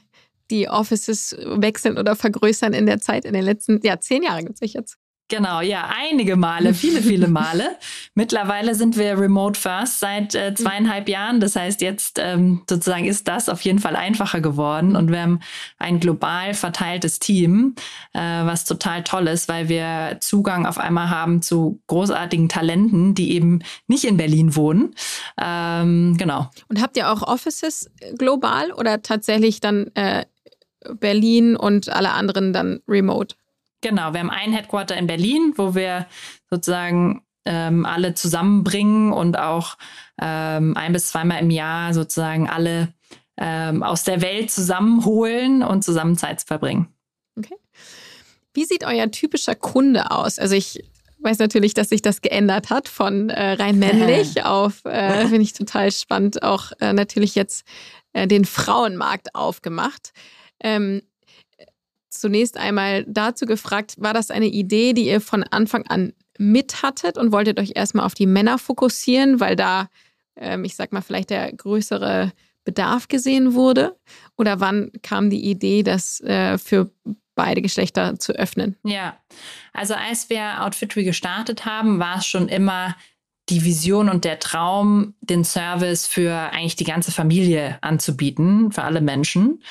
[0.50, 4.62] die Offices wechseln oder vergrößern in der Zeit, in den letzten, ja, zehn Jahren gibt
[4.62, 4.98] es jetzt?
[5.36, 7.78] Genau, ja, einige Male, viele, viele Male.
[8.14, 11.40] Mittlerweile sind wir Remote First seit äh, zweieinhalb Jahren.
[11.40, 15.40] Das heißt, jetzt ähm, sozusagen ist das auf jeden Fall einfacher geworden und wir haben
[15.80, 17.74] ein global verteiltes Team,
[18.14, 23.34] äh, was total toll ist, weil wir Zugang auf einmal haben zu großartigen Talenten, die
[23.34, 24.94] eben nicht in Berlin wohnen.
[25.42, 26.52] Ähm, genau.
[26.70, 30.26] Und habt ihr auch Offices global oder tatsächlich dann äh,
[31.00, 33.36] Berlin und alle anderen dann remote?
[33.84, 36.08] Genau, wir haben ein Headquarter in Berlin, wo wir
[36.50, 39.78] sozusagen ähm, alle zusammenbringen und auch
[40.22, 42.94] ähm, ein bis zweimal im Jahr sozusagen alle
[43.36, 46.88] ähm, aus der Welt zusammenholen und zusammen Zeit verbringen.
[47.38, 47.58] Okay.
[48.54, 50.40] Wie sieht euer typischer Kunde aus?
[50.40, 50.82] Also ich
[51.20, 55.52] weiß natürlich, dass sich das geändert hat von äh, rein männlich auf, äh, finde ich
[55.52, 57.66] total spannend, auch äh, natürlich jetzt
[58.14, 60.14] äh, den Frauenmarkt aufgemacht.
[60.62, 61.02] Ähm,
[62.20, 67.18] zunächst einmal dazu gefragt, war das eine Idee, die ihr von Anfang an mit hattet
[67.18, 69.90] und wolltet euch erstmal auf die Männer fokussieren, weil da,
[70.36, 72.32] ähm, ich sag mal, vielleicht der größere
[72.64, 73.98] Bedarf gesehen wurde?
[74.38, 76.92] Oder wann kam die Idee, das äh, für
[77.36, 78.78] beide Geschlechter zu öffnen?
[78.84, 79.18] Ja,
[79.74, 82.96] also als wir Outfitry gestartet haben, war es schon immer
[83.50, 89.02] die Vision und der Traum, den Service für eigentlich die ganze Familie anzubieten, für alle
[89.02, 89.62] Menschen.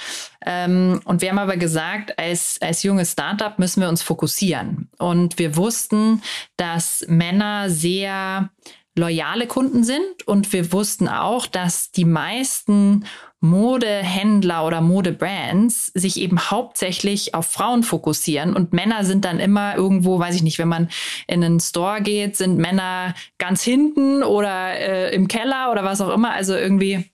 [0.44, 4.90] Ähm, und wir haben aber gesagt, als, als junges Startup müssen wir uns fokussieren.
[4.98, 6.22] Und wir wussten,
[6.56, 8.50] dass Männer sehr
[8.94, 10.26] loyale Kunden sind.
[10.26, 13.04] Und wir wussten auch, dass die meisten
[13.40, 18.54] Modehändler oder Modebrands sich eben hauptsächlich auf Frauen fokussieren.
[18.54, 20.88] Und Männer sind dann immer irgendwo, weiß ich nicht, wenn man
[21.26, 26.14] in einen Store geht, sind Männer ganz hinten oder äh, im Keller oder was auch
[26.14, 27.11] immer, also irgendwie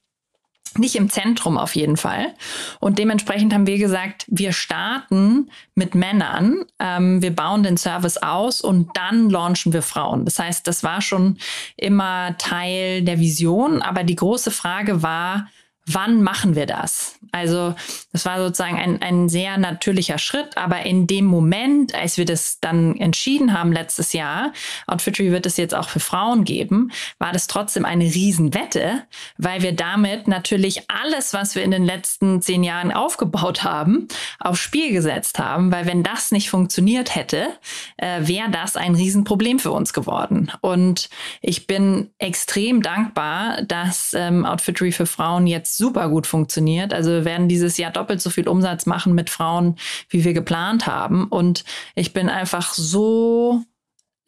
[0.76, 2.35] nicht im Zentrum auf jeden Fall.
[2.81, 8.61] Und dementsprechend haben wir gesagt, wir starten mit Männern, ähm, wir bauen den Service aus
[8.61, 10.24] und dann launchen wir Frauen.
[10.24, 11.38] Das heißt, das war schon
[11.76, 15.48] immer Teil der Vision, aber die große Frage war,
[15.87, 17.17] wann machen wir das?
[17.33, 17.75] Also
[18.12, 22.61] das war sozusagen ein, ein sehr natürlicher Schritt, aber in dem Moment, als wir das
[22.61, 24.53] dann entschieden haben letztes Jahr,
[24.87, 29.03] Outfittery wird es jetzt auch für Frauen geben, war das trotzdem eine Riesenwette,
[29.37, 34.61] weil wir damit natürlich alles, was wir in den letzten zehn Jahren aufgebaut haben, aufs
[34.61, 37.49] Spiel gesetzt haben, weil wenn das nicht funktioniert hätte,
[37.97, 40.51] äh, wäre das ein Riesenproblem für uns geworden.
[40.61, 41.09] Und
[41.41, 46.93] ich bin extrem dankbar, dass ähm, Outfittery für Frauen jetzt super gut funktioniert.
[46.93, 49.76] Also wir werden dieses Jahr doppelt so viel Umsatz machen mit Frauen,
[50.09, 51.26] wie wir geplant haben.
[51.26, 53.62] Und ich bin einfach so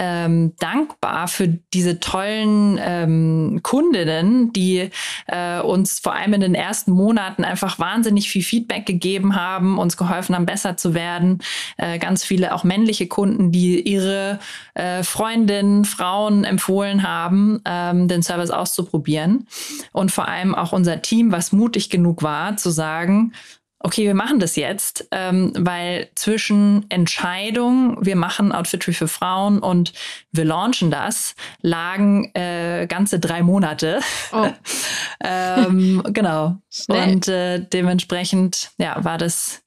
[0.00, 4.88] ähm, dankbar für diese tollen ähm, Kundinnen, die
[5.26, 9.98] äh, uns vor allem in den ersten Monaten einfach wahnsinnig viel Feedback gegeben haben, uns
[9.98, 11.40] geholfen haben, besser zu werden.
[11.76, 14.38] Äh, ganz viele auch männliche Kunden, die ihre
[14.72, 19.46] äh, Freundinnen, Frauen empfohlen haben, ähm, den Service auszuprobieren.
[19.92, 23.32] Und vor allem auch unser Team, was mutig genug war, zu sagen,
[23.80, 29.94] okay, wir machen das jetzt, ähm, weil zwischen Entscheidung, wir machen Outfitry für Frauen und
[30.32, 34.00] wir launchen das, lagen äh, ganze drei Monate.
[34.32, 34.48] Oh.
[35.24, 36.58] ähm, genau.
[36.70, 37.14] Schnell.
[37.14, 39.62] Und äh, dementsprechend, ja, war das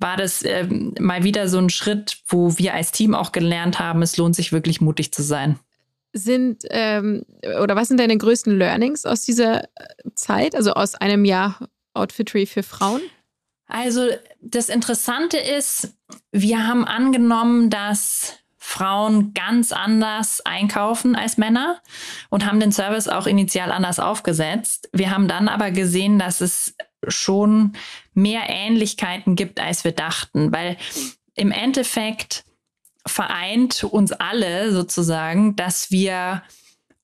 [0.00, 4.00] war das ähm, mal wieder so ein Schritt, wo wir als Team auch gelernt haben,
[4.00, 5.58] es lohnt sich wirklich mutig zu sein.
[6.12, 7.24] Sind ähm,
[7.60, 9.64] oder was sind deine größten Learnings aus dieser
[10.14, 13.00] Zeit, also aus einem Jahr Outfittery für Frauen?
[13.68, 14.08] Also
[14.40, 15.94] das Interessante ist,
[16.32, 21.80] wir haben angenommen, dass Frauen ganz anders einkaufen als Männer
[22.28, 24.88] und haben den Service auch initial anders aufgesetzt.
[24.92, 26.74] Wir haben dann aber gesehen, dass es
[27.06, 27.74] schon
[28.14, 30.76] mehr Ähnlichkeiten gibt, als wir dachten, weil
[31.34, 32.44] im Endeffekt
[33.06, 36.42] vereint uns alle sozusagen, dass wir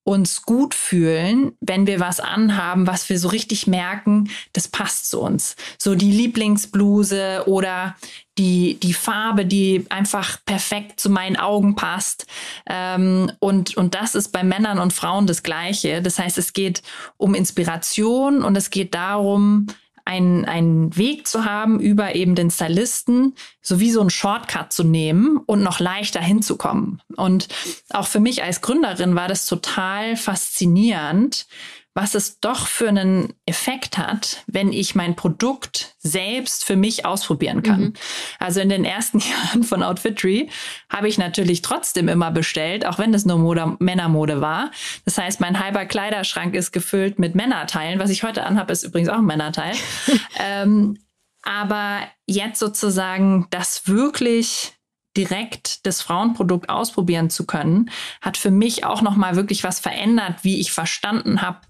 [0.05, 5.21] uns gut fühlen, wenn wir was anhaben, was wir so richtig merken, das passt zu
[5.21, 5.57] uns.
[5.79, 7.97] So die Lieblingsbluse oder
[8.37, 12.27] die, die Farbe, die einfach perfekt zu meinen Augen passt.
[12.69, 16.03] Ähm, und, und das ist bei Männern und Frauen das Gleiche.
[16.03, 16.83] Das heißt, es geht
[17.17, 19.67] um Inspiration und es geht darum,
[20.05, 25.39] einen, einen Weg zu haben, über eben den Stylisten sowie so einen Shortcut zu nehmen
[25.47, 27.01] und noch leichter hinzukommen.
[27.17, 27.49] Und
[27.91, 31.47] auch für mich als Gründerin war das total faszinierend,
[31.95, 37.63] was es doch für einen Effekt hat, wenn ich mein Produkt selbst für mich ausprobieren
[37.63, 37.81] kann.
[37.81, 37.93] Mhm.
[38.41, 40.51] Also in den ersten Jahren von Outfitry
[40.91, 44.73] habe ich natürlich trotzdem immer bestellt, auch wenn es nur Mode, Männermode war.
[45.05, 48.01] Das heißt, mein halber Kleiderschrank ist gefüllt mit Männerteilen.
[48.01, 49.75] Was ich heute anhabe, ist übrigens auch ein Männerteil.
[50.41, 50.99] ähm,
[51.43, 54.74] aber jetzt sozusagen das wirklich
[55.17, 60.43] direkt das Frauenprodukt ausprobieren zu können, hat für mich auch noch mal wirklich was verändert,
[60.43, 61.61] wie ich verstanden habe,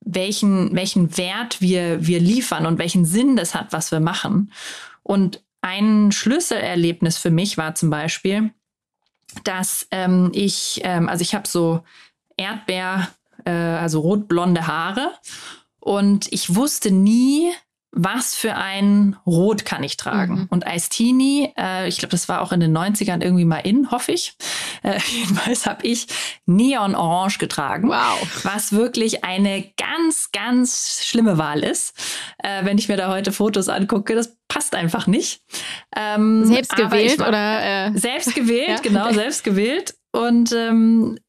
[0.00, 4.52] welchen welchen Wert wir wir liefern und welchen Sinn das hat, was wir machen.
[5.02, 8.52] Und ein Schlüsselerlebnis für mich war zum Beispiel,
[9.44, 11.82] dass ähm, ich ähm, also ich habe so
[12.36, 13.08] Erdbeer,
[13.44, 15.12] äh, also rotblonde Haare
[15.80, 17.52] und ich wusste nie,
[17.94, 20.34] was für ein Rot kann ich tragen?
[20.34, 20.46] Mhm.
[20.50, 23.90] Und als Teenie, äh, ich glaube, das war auch in den 90ern irgendwie mal in,
[23.90, 24.36] hoffe ich.
[24.82, 26.08] Äh, jedenfalls habe ich
[26.44, 27.88] Neon Orange getragen.
[27.88, 28.42] Wow.
[28.42, 31.96] Was wirklich eine ganz, ganz schlimme Wahl ist.
[32.38, 35.42] Äh, wenn ich mir da heute Fotos angucke, das passt einfach nicht.
[35.96, 37.86] Ähm, selbst gewählt oder?
[37.86, 38.78] Äh selbst gewählt, ja?
[38.80, 39.94] genau, selbst gewählt.
[40.12, 41.23] Und ähm, äh,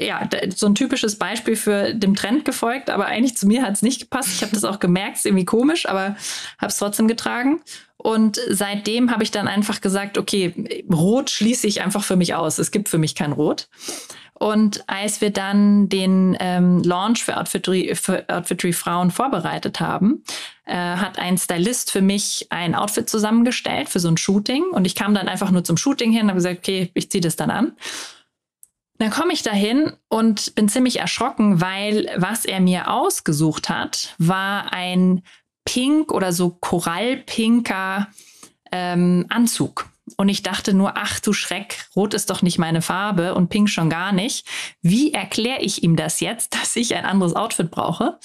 [0.00, 3.82] ja, so ein typisches Beispiel für dem Trend gefolgt, aber eigentlich zu mir hat es
[3.82, 4.30] nicht gepasst.
[4.32, 6.16] Ich habe das auch gemerkt, ist irgendwie komisch, aber
[6.58, 7.60] habe es trotzdem getragen.
[7.96, 12.58] Und seitdem habe ich dann einfach gesagt, okay, Rot schließe ich einfach für mich aus.
[12.58, 13.68] Es gibt für mich kein Rot.
[14.38, 20.24] Und als wir dann den ähm, Launch für Outfittery, für Outfittery Frauen vorbereitet haben,
[20.66, 24.64] äh, hat ein Stylist für mich ein Outfit zusammengestellt für so ein Shooting.
[24.72, 27.22] Und ich kam dann einfach nur zum Shooting hin und habe gesagt, okay, ich ziehe
[27.22, 27.72] das dann an.
[28.98, 34.72] Dann komme ich dahin und bin ziemlich erschrocken, weil was er mir ausgesucht hat, war
[34.72, 35.22] ein
[35.64, 38.08] pink oder so korallpinker
[38.72, 39.88] ähm, Anzug.
[40.16, 43.68] Und ich dachte nur, ach du Schreck, rot ist doch nicht meine Farbe und pink
[43.68, 44.46] schon gar nicht.
[44.80, 48.18] Wie erkläre ich ihm das jetzt, dass ich ein anderes Outfit brauche?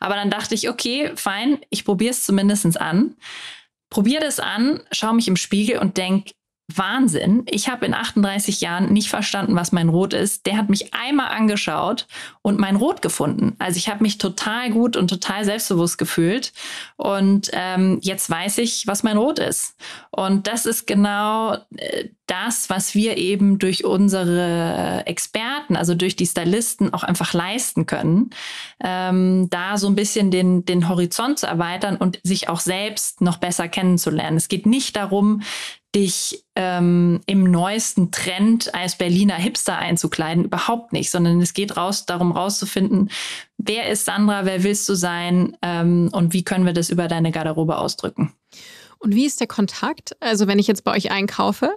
[0.00, 3.16] Aber dann dachte ich, okay, fein, ich probiere es zumindest an.
[3.88, 6.32] Probier das an, schaue mich im Spiegel und denk,
[6.74, 7.44] Wahnsinn.
[7.46, 10.44] Ich habe in 38 Jahren nicht verstanden, was mein Rot ist.
[10.44, 12.06] Der hat mich einmal angeschaut
[12.42, 13.56] und mein Rot gefunden.
[13.58, 16.52] Also ich habe mich total gut und total selbstbewusst gefühlt.
[16.96, 19.76] Und ähm, jetzt weiß ich, was mein Rot ist.
[20.10, 26.26] Und das ist genau äh, das, was wir eben durch unsere Experten, also durch die
[26.26, 28.30] Stylisten auch einfach leisten können,
[28.84, 33.38] ähm, da so ein bisschen den, den Horizont zu erweitern und sich auch selbst noch
[33.38, 34.36] besser kennenzulernen.
[34.36, 35.40] Es geht nicht darum,
[35.94, 42.04] dich ähm, im neuesten Trend als Berliner Hipster einzukleiden, überhaupt nicht, sondern es geht raus
[42.04, 43.10] darum rauszufinden,
[43.56, 47.30] wer ist Sandra, wer willst du sein ähm, und wie können wir das über deine
[47.30, 48.34] Garderobe ausdrücken.
[48.98, 50.16] Und wie ist der Kontakt?
[50.20, 51.76] Also wenn ich jetzt bei euch einkaufe,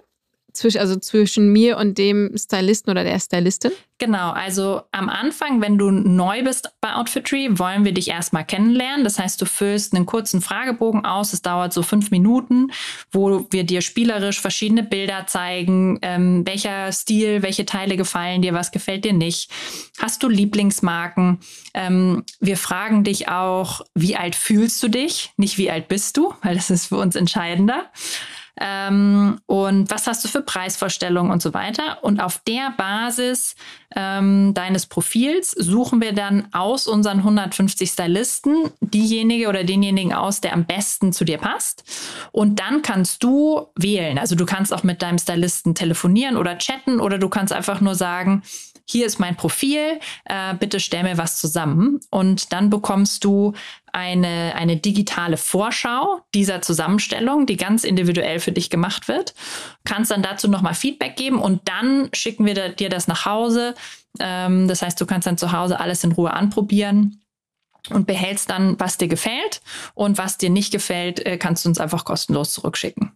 [0.52, 3.72] zwischen, also zwischen mir und dem Stylisten oder der Stylistin?
[4.02, 9.04] Genau, also am Anfang, wenn du neu bist bei Outfitry, wollen wir dich erstmal kennenlernen.
[9.04, 11.32] Das heißt, du füllst einen kurzen Fragebogen aus.
[11.32, 12.72] Es dauert so fünf Minuten,
[13.12, 18.72] wo wir dir spielerisch verschiedene Bilder zeigen, ähm, welcher Stil, welche Teile gefallen dir, was
[18.72, 19.52] gefällt dir nicht.
[19.98, 21.38] Hast du Lieblingsmarken?
[21.72, 25.30] Ähm, wir fragen dich auch, wie alt fühlst du dich?
[25.36, 27.84] Nicht wie alt bist du, weil das ist für uns entscheidender
[28.60, 32.02] ähm, und was hast du für Preisvorstellungen und so weiter.
[32.02, 33.54] Und auf der Basis
[33.96, 40.52] ähm, deines Profils suchen wir dann aus unseren 150 Stylisten diejenige oder denjenigen aus, der
[40.52, 41.84] am besten zu dir passt.
[42.30, 44.18] Und dann kannst du wählen.
[44.18, 47.94] Also du kannst auch mit deinem Stylisten telefonieren oder chatten oder du kannst einfach nur
[47.94, 48.42] sagen,
[48.86, 52.00] hier ist mein Profil, äh, bitte stell mir was zusammen.
[52.10, 53.52] Und dann bekommst du
[53.92, 59.34] eine, eine digitale Vorschau dieser Zusammenstellung, die ganz individuell für dich gemacht wird.
[59.84, 63.74] Kannst dann dazu nochmal Feedback geben und dann schicken wir dir das nach Hause.
[64.18, 67.22] Ähm, das heißt, du kannst dann zu Hause alles in Ruhe anprobieren
[67.90, 69.60] und behältst dann, was dir gefällt.
[69.94, 73.12] Und was dir nicht gefällt, äh, kannst du uns einfach kostenlos zurückschicken.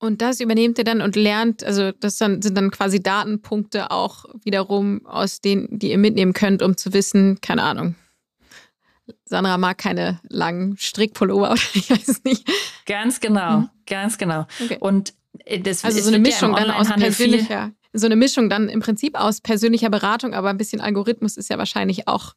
[0.00, 4.26] Und das übernehmt ihr dann und lernt, also das dann, sind dann quasi Datenpunkte auch
[4.44, 7.96] wiederum, aus denen, die ihr mitnehmen könnt, um zu wissen, keine Ahnung.
[9.24, 12.48] Sandra mag keine langen Strickpullover oder ich weiß es nicht.
[12.86, 13.70] Ganz genau, mhm.
[13.86, 14.46] ganz genau.
[14.62, 14.76] Okay.
[14.78, 18.80] Und äh, das also so eine Mischung dann aus persönlicher, so eine Mischung dann im
[18.80, 22.34] Prinzip aus persönlicher Beratung, aber ein bisschen Algorithmus ist ja wahrscheinlich auch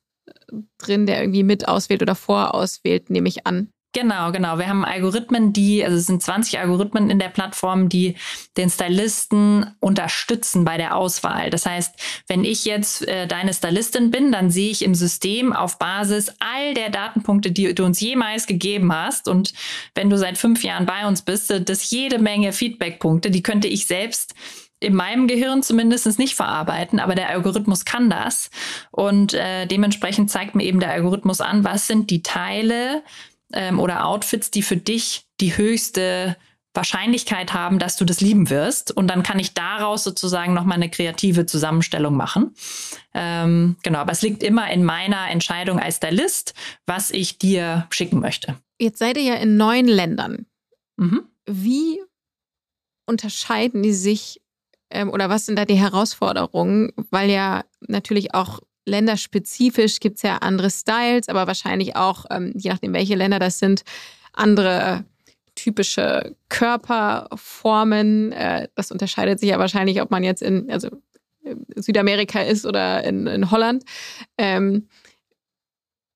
[0.78, 3.70] drin, der irgendwie mit auswählt oder vorauswählt, nehme ich an.
[3.94, 4.58] Genau, genau.
[4.58, 8.16] Wir haben Algorithmen, die, also es sind 20 Algorithmen in der Plattform, die
[8.56, 11.50] den Stylisten unterstützen bei der Auswahl.
[11.50, 11.96] Das heißt,
[12.28, 16.74] wenn ich jetzt äh, deine Stylistin bin, dann sehe ich im System auf Basis all
[16.74, 19.28] der Datenpunkte, die du uns jemals gegeben hast.
[19.28, 19.54] Und
[19.94, 23.88] wenn du seit fünf Jahren bei uns bist, das jede Menge Feedbackpunkte, die könnte ich
[23.88, 24.36] selbst
[24.80, 28.50] in meinem Gehirn zumindest nicht verarbeiten, aber der Algorithmus kann das.
[28.90, 33.04] Und äh, dementsprechend zeigt mir eben der Algorithmus an, was sind die Teile
[33.54, 36.38] ähm, oder Outfits, die für dich die höchste
[36.74, 38.96] Wahrscheinlichkeit haben, dass du das lieben wirst.
[38.96, 42.56] Und dann kann ich daraus sozusagen nochmal eine kreative Zusammenstellung machen.
[43.14, 46.54] Ähm, genau, aber es liegt immer in meiner Entscheidung als Stylist,
[46.86, 48.56] was ich dir schicken möchte.
[48.80, 50.46] Jetzt seid ihr ja in neun Ländern.
[50.98, 51.24] Mhm.
[51.46, 52.00] Wie
[53.06, 54.42] unterscheiden die sich
[54.90, 56.94] ähm, oder was sind da die Herausforderungen?
[57.10, 62.72] Weil ja natürlich auch länderspezifisch gibt es ja andere Styles, aber wahrscheinlich auch, ähm, je
[62.72, 63.84] nachdem, welche Länder das sind,
[64.34, 65.06] andere
[65.56, 68.32] typische Körperformen.
[68.32, 70.90] Äh, das unterscheidet sich ja wahrscheinlich, ob man jetzt in also
[71.76, 73.84] Südamerika ist oder in, in Holland.
[74.38, 74.88] Ähm,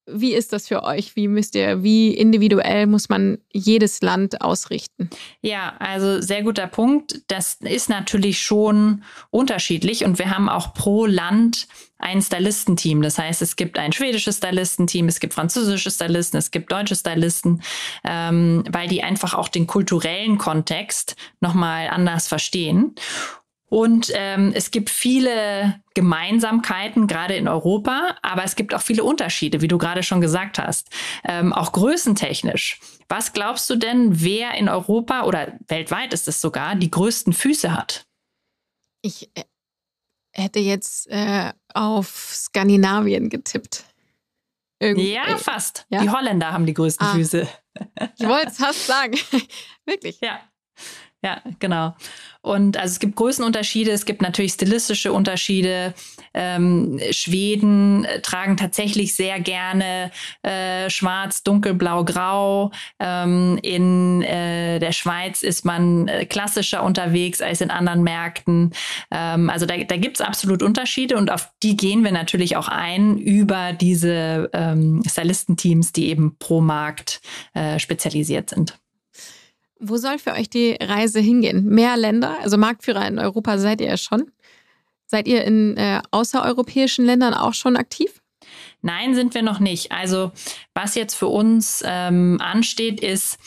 [0.08, 1.16] wie ist das für euch?
[1.16, 5.10] Wie müsst ihr, wie individuell muss man jedes Land ausrichten?
[5.42, 7.22] Ja, also sehr guter Punkt.
[7.28, 13.02] Das ist natürlich schon unterschiedlich und wir haben auch pro Land ein Stylistenteam.
[13.02, 17.64] Das heißt, es gibt ein schwedisches Stylistenteam, es gibt französische Stylisten, es gibt deutsche Stylisten,
[18.04, 22.96] ähm, weil die einfach auch den kulturellen Kontext nochmal anders verstehen.
[23.76, 29.60] Und ähm, es gibt viele Gemeinsamkeiten, gerade in Europa, aber es gibt auch viele Unterschiede,
[29.60, 30.88] wie du gerade schon gesagt hast,
[31.26, 32.80] ähm, auch größentechnisch.
[33.10, 37.74] Was glaubst du denn, wer in Europa oder weltweit ist es sogar, die größten Füße
[37.74, 38.06] hat?
[39.02, 39.44] Ich äh,
[40.32, 43.84] hätte jetzt äh, auf Skandinavien getippt.
[44.80, 45.16] Irgendwie.
[45.16, 45.86] Ja, fast.
[45.90, 46.02] Ja?
[46.02, 47.12] Die Holländer haben die größten ah.
[47.12, 47.46] Füße.
[48.18, 49.18] Ich wollte es fast sagen.
[49.86, 50.22] Wirklich.
[50.22, 50.40] Ja.
[51.26, 51.96] Ja, genau.
[52.46, 55.96] Und also es gibt Größenunterschiede, es gibt natürlich stilistische Unterschiede.
[56.36, 60.12] Ähm, Schweden äh, tragen tatsächlich sehr gerne
[60.44, 62.72] äh, schwarz, dunkelblau, grau.
[63.00, 68.74] Ähm, in äh, der Schweiz ist man äh, klassischer unterwegs als in anderen Märkten.
[69.10, 72.68] Ähm, also da, da gibt es absolut Unterschiede und auf die gehen wir natürlich auch
[72.68, 77.22] ein über diese ähm, Stylistenteams, die eben pro Markt
[77.56, 78.78] äh, spezialisiert sind.
[79.80, 81.66] Wo soll für euch die Reise hingehen?
[81.66, 82.38] Mehr Länder?
[82.42, 84.32] Also Marktführer in Europa seid ihr ja schon.
[85.08, 88.22] Seid ihr in äh, außereuropäischen Ländern auch schon aktiv?
[88.82, 89.92] Nein, sind wir noch nicht.
[89.92, 90.32] Also
[90.74, 93.38] was jetzt für uns ähm, ansteht, ist,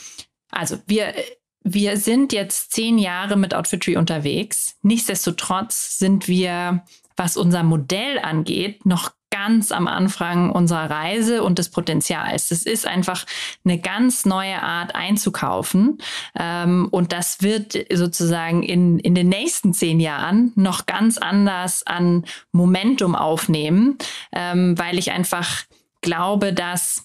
[0.50, 1.14] also wir,
[1.62, 4.76] wir sind jetzt zehn Jahre mit Outfitry unterwegs.
[4.82, 6.84] Nichtsdestotrotz sind wir,
[7.16, 12.48] was unser Modell angeht, noch ganz am Anfang unserer Reise und des Potenzials.
[12.48, 13.24] Das ist einfach
[13.64, 15.98] eine ganz neue Art einzukaufen.
[16.38, 22.24] Ähm, und das wird sozusagen in, in den nächsten zehn Jahren noch ganz anders an
[22.52, 23.98] Momentum aufnehmen,
[24.32, 25.64] ähm, weil ich einfach
[26.00, 27.04] glaube, dass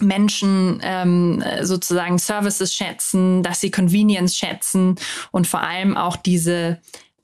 [0.00, 4.96] Menschen ähm, sozusagen Services schätzen, dass sie Convenience schätzen
[5.30, 6.80] und vor allem auch diese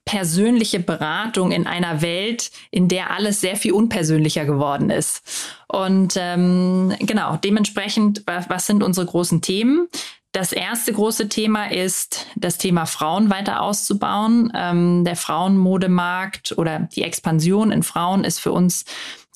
[0.08, 5.22] persönliche Beratung in einer Welt, in der alles sehr viel unpersönlicher geworden ist.
[5.68, 9.86] Und ähm, genau, dementsprechend, was, sind unsere großen Themen?
[10.32, 14.50] Das erste große Thema ist, das Thema Frauen weiter auszubauen.
[14.54, 18.86] Ähm, der Frauenmodemarkt oder die Expansion in Frauen ist für uns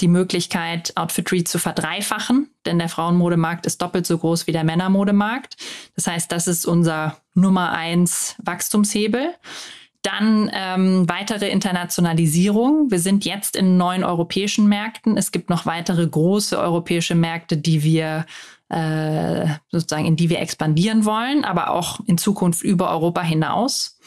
[0.00, 5.56] die Möglichkeit, Outfitry zu verdreifachen, denn der Frauenmodemarkt ist doppelt so groß wie der Männermodemarkt.
[5.96, 9.34] Das heißt, das ist unser Nummer eins Wachstumshebel.
[10.02, 12.90] Dann ähm, weitere Internationalisierung.
[12.90, 15.16] Wir sind jetzt in neun europäischen Märkten.
[15.16, 18.26] Es gibt noch weitere große europäische Märkte, die wir
[18.72, 23.98] äh, sozusagen, in die wir expandieren wollen, aber auch in Zukunft über Europa hinaus.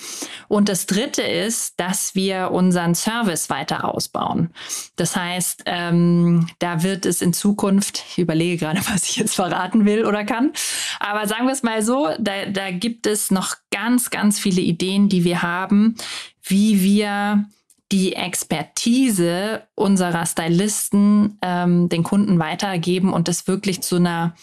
[0.47, 4.49] Und das Dritte ist, dass wir unseren Service weiter ausbauen.
[4.95, 9.85] Das heißt, ähm, da wird es in Zukunft, ich überlege gerade, was ich jetzt verraten
[9.85, 10.51] will oder kann,
[10.99, 15.09] aber sagen wir es mal so, da, da gibt es noch ganz, ganz viele Ideen,
[15.09, 15.95] die wir haben,
[16.41, 17.45] wie wir
[17.91, 24.35] die Expertise unserer Stylisten ähm, den Kunden weitergeben und das wirklich zu einer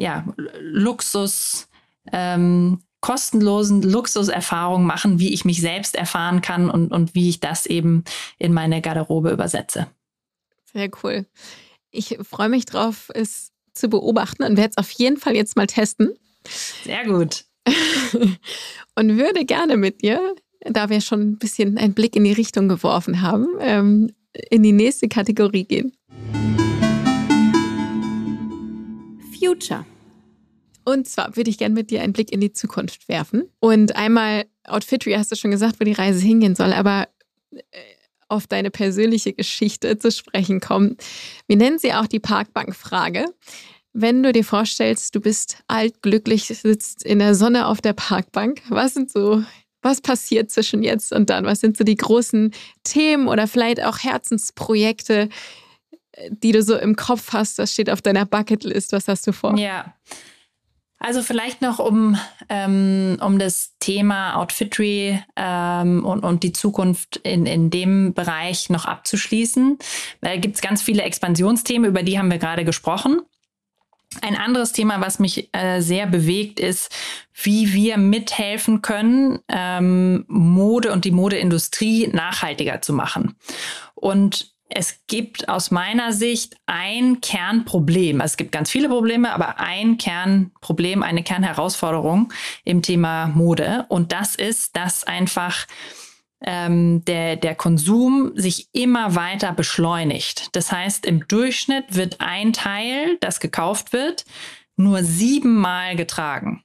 [0.00, 0.24] ja,
[0.58, 1.68] Luxus,
[2.12, 7.66] ähm, kostenlosen Luxuserfahrung machen, wie ich mich selbst erfahren kann und, und wie ich das
[7.66, 8.04] eben
[8.38, 9.86] in meine Garderobe übersetze.
[10.72, 11.26] Sehr cool.
[11.90, 15.66] Ich freue mich drauf, es zu beobachten und werde es auf jeden Fall jetzt mal
[15.66, 16.14] testen.
[16.84, 17.44] Sehr gut.
[18.94, 22.68] und würde gerne mit dir da wir schon ein bisschen einen Blick in die Richtung
[22.68, 24.12] geworfen haben, ähm,
[24.50, 25.92] in die nächste Kategorie gehen.
[29.38, 29.86] Future.
[30.84, 33.44] Und zwar würde ich gerne mit dir einen Blick in die Zukunft werfen.
[33.60, 37.08] Und einmal, Outfitry hast du schon gesagt, wo die Reise hingehen soll, aber
[37.52, 37.60] äh,
[38.28, 40.96] auf deine persönliche Geschichte zu sprechen kommen.
[41.46, 43.24] Wir nennen sie auch die Parkbankfrage.
[43.92, 48.62] Wenn du dir vorstellst, du bist alt, glücklich, sitzt in der Sonne auf der Parkbank,
[48.68, 49.42] was sind so
[49.82, 51.44] was passiert zwischen jetzt und dann?
[51.44, 52.52] Was sind so die großen
[52.84, 55.28] Themen oder vielleicht auch Herzensprojekte,
[56.28, 57.58] die du so im Kopf hast?
[57.58, 58.92] Was steht auf deiner Bucketlist?
[58.92, 59.56] Was hast du vor?
[59.58, 59.94] Ja.
[61.02, 62.18] Also vielleicht noch um,
[62.50, 68.84] ähm, um das Thema Outfitry ähm, und, und die Zukunft in, in dem Bereich noch
[68.84, 69.78] abzuschließen.
[70.20, 73.22] Da gibt es ganz viele Expansionsthemen, über die haben wir gerade gesprochen.
[74.20, 76.94] Ein anderes Thema, was mich äh, sehr bewegt, ist,
[77.32, 83.36] wie wir mithelfen können, ähm, Mode und die Modeindustrie nachhaltiger zu machen.
[83.94, 88.20] Und es gibt aus meiner Sicht ein Kernproblem.
[88.20, 92.32] Also es gibt ganz viele Probleme, aber ein Kernproblem, eine Kernherausforderung
[92.64, 93.84] im Thema Mode.
[93.88, 95.66] Und das ist, dass einfach
[96.42, 100.48] ähm, der, der Konsum sich immer weiter beschleunigt.
[100.52, 104.24] Das heißt, im Durchschnitt wird ein Teil, das gekauft wird,
[104.80, 106.64] nur siebenmal getragen.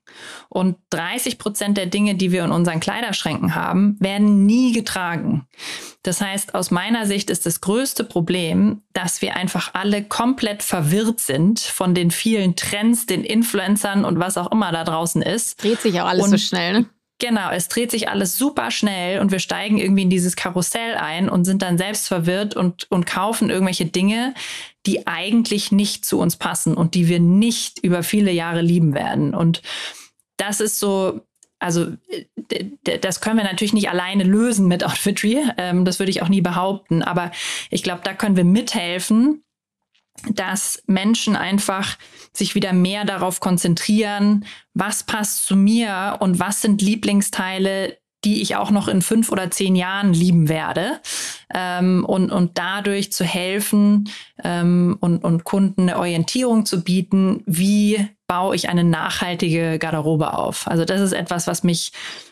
[0.49, 5.47] Und 30 Prozent der Dinge, die wir in unseren Kleiderschränken haben, werden nie getragen.
[6.03, 11.19] Das heißt, aus meiner Sicht ist das größte Problem, dass wir einfach alle komplett verwirrt
[11.19, 15.63] sind von den vielen Trends, den Influencern und was auch immer da draußen ist.
[15.63, 16.85] Dreht sich auch alles und so schnell, ne?
[17.19, 21.29] Genau, es dreht sich alles super schnell und wir steigen irgendwie in dieses Karussell ein
[21.29, 24.33] und sind dann selbst verwirrt und, und kaufen irgendwelche Dinge,
[24.85, 29.33] die eigentlich nicht zu uns passen und die wir nicht über viele Jahre lieben werden.
[29.33, 29.61] Und
[30.35, 31.21] das ist so,
[31.57, 31.93] also
[32.83, 35.41] das können wir natürlich nicht alleine lösen mit Outfitry.
[35.57, 37.01] Ähm, das würde ich auch nie behaupten.
[37.01, 37.31] Aber
[37.69, 39.44] ich glaube, da können wir mithelfen,
[40.29, 41.97] dass Menschen einfach
[42.33, 48.55] sich wieder mehr darauf konzentrieren, was passt zu mir und was sind Lieblingsteile, die ich
[48.55, 50.99] auch noch in fünf oder zehn Jahren lieben werde.
[51.53, 54.09] Ähm, und, und dadurch zu helfen
[54.43, 60.67] ähm, und, und Kunden eine Orientierung zu bieten, wie baue ich eine nachhaltige Garderobe auf.
[60.67, 61.91] Also das ist etwas, was mich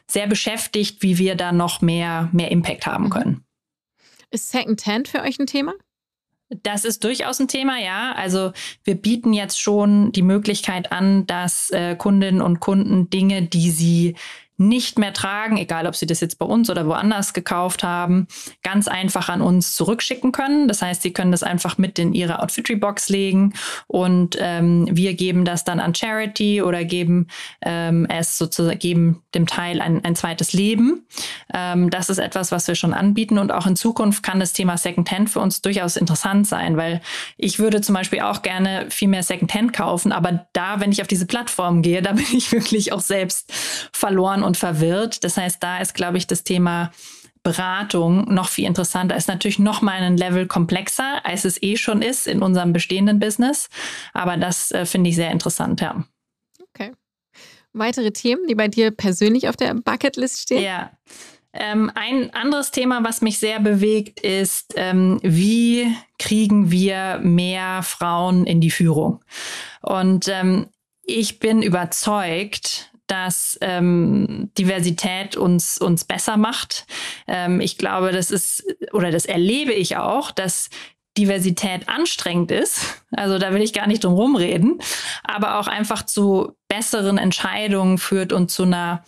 [0.09, 3.09] sehr beschäftigt, wie wir da noch mehr, mehr Impact haben mhm.
[3.11, 3.45] können.
[4.31, 5.73] Ist Secondhand für euch ein Thema?
[6.49, 8.13] Das ist durchaus ein Thema, ja.
[8.15, 8.51] Also
[8.83, 14.15] wir bieten jetzt schon die Möglichkeit an, dass äh, Kundinnen und Kunden Dinge, die sie
[14.57, 18.27] nicht mehr tragen, egal ob sie das jetzt bei uns oder woanders gekauft haben,
[18.61, 20.67] ganz einfach an uns zurückschicken können.
[20.67, 23.53] Das heißt, sie können das einfach mit in ihre Outfitry-Box legen
[23.87, 27.27] und ähm, wir geben das dann an Charity oder geben
[27.61, 31.07] ähm, es sozusagen, geben dem Teil ein, ein zweites Leben.
[31.51, 34.77] Ähm, das ist etwas, was wir schon anbieten und auch in Zukunft kann das Thema
[34.77, 37.01] Secondhand für uns durchaus interessant sein, weil
[37.37, 41.07] ich würde zum Beispiel auch gerne viel mehr Secondhand kaufen, aber da, wenn ich auf
[41.07, 43.51] diese Plattform gehe, da bin ich wirklich auch selbst
[43.91, 45.23] verloren und verwirrt.
[45.23, 46.91] Das heißt, da ist, glaube ich, das Thema
[47.43, 49.15] Beratung noch viel interessanter.
[49.15, 53.19] Ist natürlich noch mal ein Level komplexer, als es eh schon ist in unserem bestehenden
[53.19, 53.69] Business.
[54.13, 56.05] Aber das äh, finde ich sehr interessant, ja.
[56.69, 56.93] Okay.
[57.73, 60.63] Weitere Themen, die bei dir persönlich auf der Bucketlist stehen?
[60.63, 60.91] Ja.
[61.55, 68.45] Ähm, ein anderes Thema, was mich sehr bewegt, ist, ähm, wie kriegen wir mehr Frauen
[68.45, 69.23] in die Führung?
[69.81, 70.67] Und ähm,
[71.03, 76.85] ich bin überzeugt, dass ähm, Diversität uns, uns besser macht.
[77.27, 80.69] Ähm, ich glaube, das ist, oder das erlebe ich auch, dass
[81.17, 83.03] Diversität anstrengend ist.
[83.11, 84.79] Also da will ich gar nicht drum rumreden,
[85.23, 89.03] aber auch einfach zu besseren Entscheidungen führt und zu einer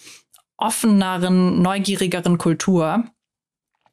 [0.58, 3.06] offeneren, neugierigeren Kultur.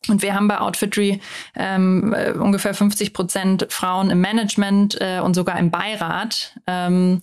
[0.08, 1.20] Und wir haben bei Outfitry
[1.54, 6.58] ähm, äh, ungefähr 50 Prozent Frauen im Management äh, und sogar im Beirat.
[6.66, 7.22] Ähm,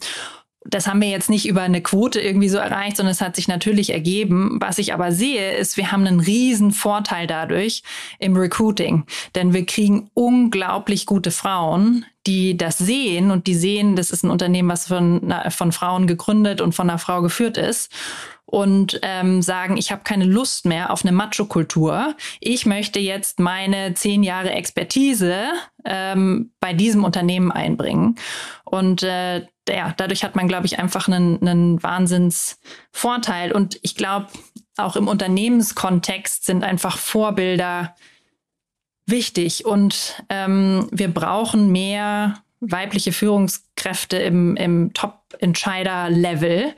[0.65, 3.47] das haben wir jetzt nicht über eine Quote irgendwie so erreicht, sondern es hat sich
[3.47, 4.57] natürlich ergeben.
[4.59, 7.81] Was ich aber sehe, ist, wir haben einen riesen Vorteil dadurch
[8.19, 9.05] im Recruiting.
[9.35, 14.31] Denn wir kriegen unglaublich gute Frauen, die das sehen und die sehen, das ist ein
[14.31, 17.91] Unternehmen, was von, von Frauen gegründet und von einer Frau geführt ist
[18.45, 22.15] und ähm, sagen, ich habe keine Lust mehr auf eine Macho-Kultur.
[22.39, 25.43] Ich möchte jetzt meine zehn Jahre Expertise
[25.85, 28.15] ähm, bei diesem Unternehmen einbringen.
[28.65, 33.51] Und äh, ja, dadurch hat man, glaube ich, einfach einen, einen Wahnsinnsvorteil.
[33.51, 34.27] Und ich glaube,
[34.77, 37.95] auch im Unternehmenskontext sind einfach Vorbilder
[39.05, 39.65] wichtig.
[39.65, 46.73] Und ähm, wir brauchen mehr weibliche Führungskräfte im, im Top-Entscheider-Level.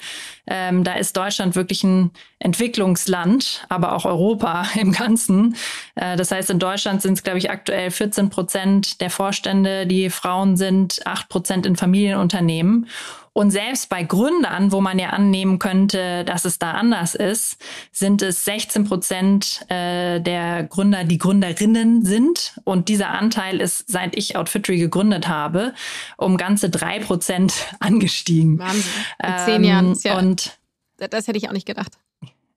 [0.48, 5.56] Ähm, da ist Deutschland wirklich ein Entwicklungsland, aber auch Europa im Ganzen.
[5.96, 10.10] Äh, das heißt, in Deutschland sind es, glaube ich, aktuell 14 Prozent der Vorstände, die
[10.10, 12.88] Frauen sind, 8 Prozent in Familienunternehmen.
[13.34, 17.58] Und selbst bei Gründern, wo man ja annehmen könnte, dass es da anders ist,
[17.92, 22.60] sind es 16 Prozent äh, der Gründer, die Gründerinnen sind.
[22.66, 25.74] Und dieser Anteil ist, seit ich Outfitry gegründet habe,
[26.18, 28.60] um ganze drei Prozent angestiegen.
[28.60, 28.84] Wahnsinn.
[29.24, 29.98] In zehn Jahren.
[30.04, 30.60] Ja, und
[30.98, 31.94] das hätte ich auch nicht gedacht.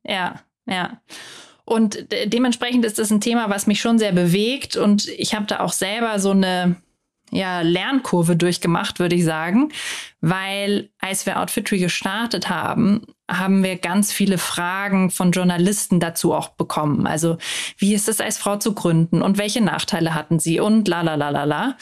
[0.02, 1.00] Ja, ja.
[1.64, 4.76] Und dementsprechend ist das ein Thema, was mich schon sehr bewegt.
[4.76, 6.76] Und ich habe da auch selber so eine
[7.34, 9.70] ja, Lernkurve durchgemacht, würde ich sagen,
[10.20, 16.50] weil als wir Outfitry gestartet haben, haben wir ganz viele Fragen von Journalisten dazu auch
[16.50, 17.06] bekommen.
[17.06, 17.38] Also,
[17.76, 21.16] wie ist es als Frau zu gründen und welche Nachteile hatten sie und la la
[21.16, 21.76] la la la.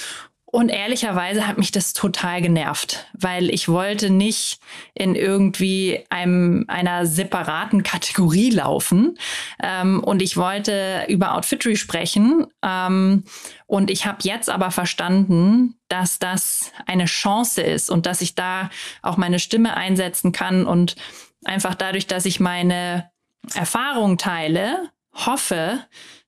[0.55, 4.61] Und ehrlicherweise hat mich das total genervt, weil ich wollte nicht
[4.93, 9.17] in irgendwie einem, einer separaten Kategorie laufen.
[9.63, 12.47] Ähm, und ich wollte über Outfitry sprechen.
[12.63, 13.25] Ähm,
[13.67, 18.69] und ich habe jetzt aber verstanden, dass das eine Chance ist und dass ich da
[19.01, 20.97] auch meine Stimme einsetzen kann und
[21.47, 23.11] einfach dadurch, dass ich meine
[23.55, 25.81] Erfahrung teile, hoffe,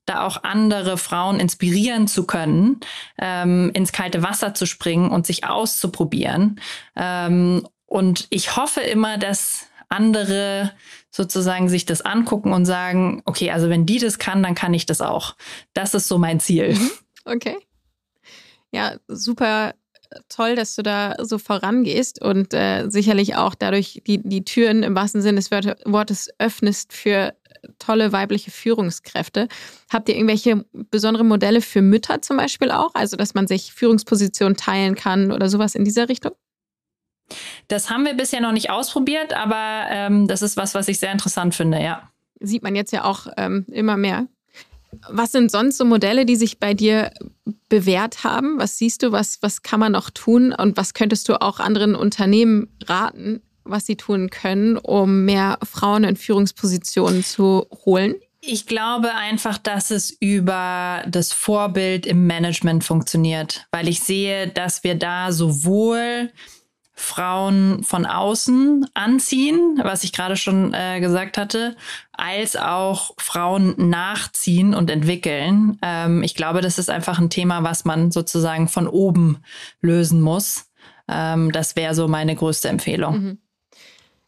[0.07, 2.80] da auch andere Frauen inspirieren zu können,
[3.18, 6.61] ähm, ins kalte Wasser zu springen und sich auszuprobieren.
[6.96, 10.72] Ähm, und ich hoffe immer, dass andere
[11.11, 14.86] sozusagen sich das angucken und sagen, okay, also wenn die das kann, dann kann ich
[14.86, 15.36] das auch.
[15.72, 16.74] Das ist so mein Ziel.
[16.74, 16.90] Mhm.
[17.24, 17.57] Okay.
[18.72, 19.74] Ja, super
[20.28, 24.94] toll, dass du da so vorangehst und äh, sicherlich auch dadurch die, die Türen im
[24.94, 27.34] wahrsten Sinne des Wortes öffnest für
[27.78, 29.48] tolle weibliche Führungskräfte.
[29.90, 32.94] Habt ihr irgendwelche besondere Modelle für Mütter zum Beispiel auch?
[32.94, 36.32] Also, dass man sich Führungspositionen teilen kann oder sowas in dieser Richtung?
[37.68, 41.12] Das haben wir bisher noch nicht ausprobiert, aber ähm, das ist was, was ich sehr
[41.12, 42.08] interessant finde, ja.
[42.40, 44.26] Sieht man jetzt ja auch ähm, immer mehr.
[45.10, 47.10] Was sind sonst so Modelle, die sich bei dir
[47.68, 48.58] bewährt haben?
[48.58, 51.96] Was siehst du, was, was kann man noch tun und was könntest du auch anderen
[51.96, 58.14] Unternehmen raten, was sie tun können, um mehr Frauen in Führungspositionen zu holen?
[58.40, 64.84] Ich glaube einfach, dass es über das Vorbild im Management funktioniert, weil ich sehe, dass
[64.84, 66.30] wir da sowohl
[66.96, 71.74] Frauen von außen anziehen, was ich gerade schon äh, gesagt hatte,
[72.12, 75.78] als auch Frauen nachziehen und entwickeln.
[75.82, 79.38] Ähm, ich glaube, das ist einfach ein Thema, was man sozusagen von oben
[79.80, 80.70] lösen muss.
[81.08, 83.20] Ähm, das wäre so meine größte Empfehlung.
[83.20, 83.38] Mhm.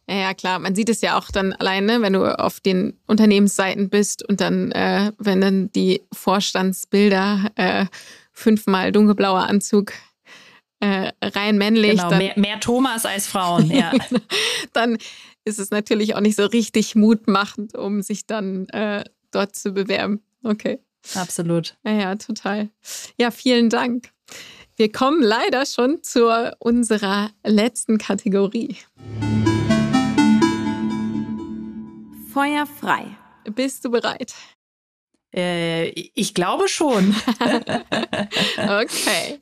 [0.09, 0.59] Ja, ja, klar.
[0.59, 4.71] Man sieht es ja auch dann alleine, wenn du auf den Unternehmensseiten bist und dann,
[4.71, 7.85] äh, wenn dann die Vorstandsbilder äh,
[8.31, 9.91] fünfmal dunkelblauer Anzug
[10.79, 11.91] äh, rein männlich.
[11.91, 13.91] Genau, dann, mehr, mehr Thomas als Frauen, ja.
[14.73, 14.97] dann
[15.43, 20.21] ist es natürlich auch nicht so richtig mutmachend, um sich dann äh, dort zu bewerben.
[20.43, 20.79] Okay.
[21.15, 21.77] Absolut.
[21.85, 22.69] Ja, ja, total.
[23.17, 24.09] Ja, vielen Dank.
[24.75, 26.27] Wir kommen leider schon zu
[26.59, 28.75] unserer letzten Kategorie.
[32.37, 33.17] Feuer frei.
[33.45, 34.35] Bist du bereit?
[35.35, 37.15] Äh, ich glaube schon.
[38.57, 39.41] okay.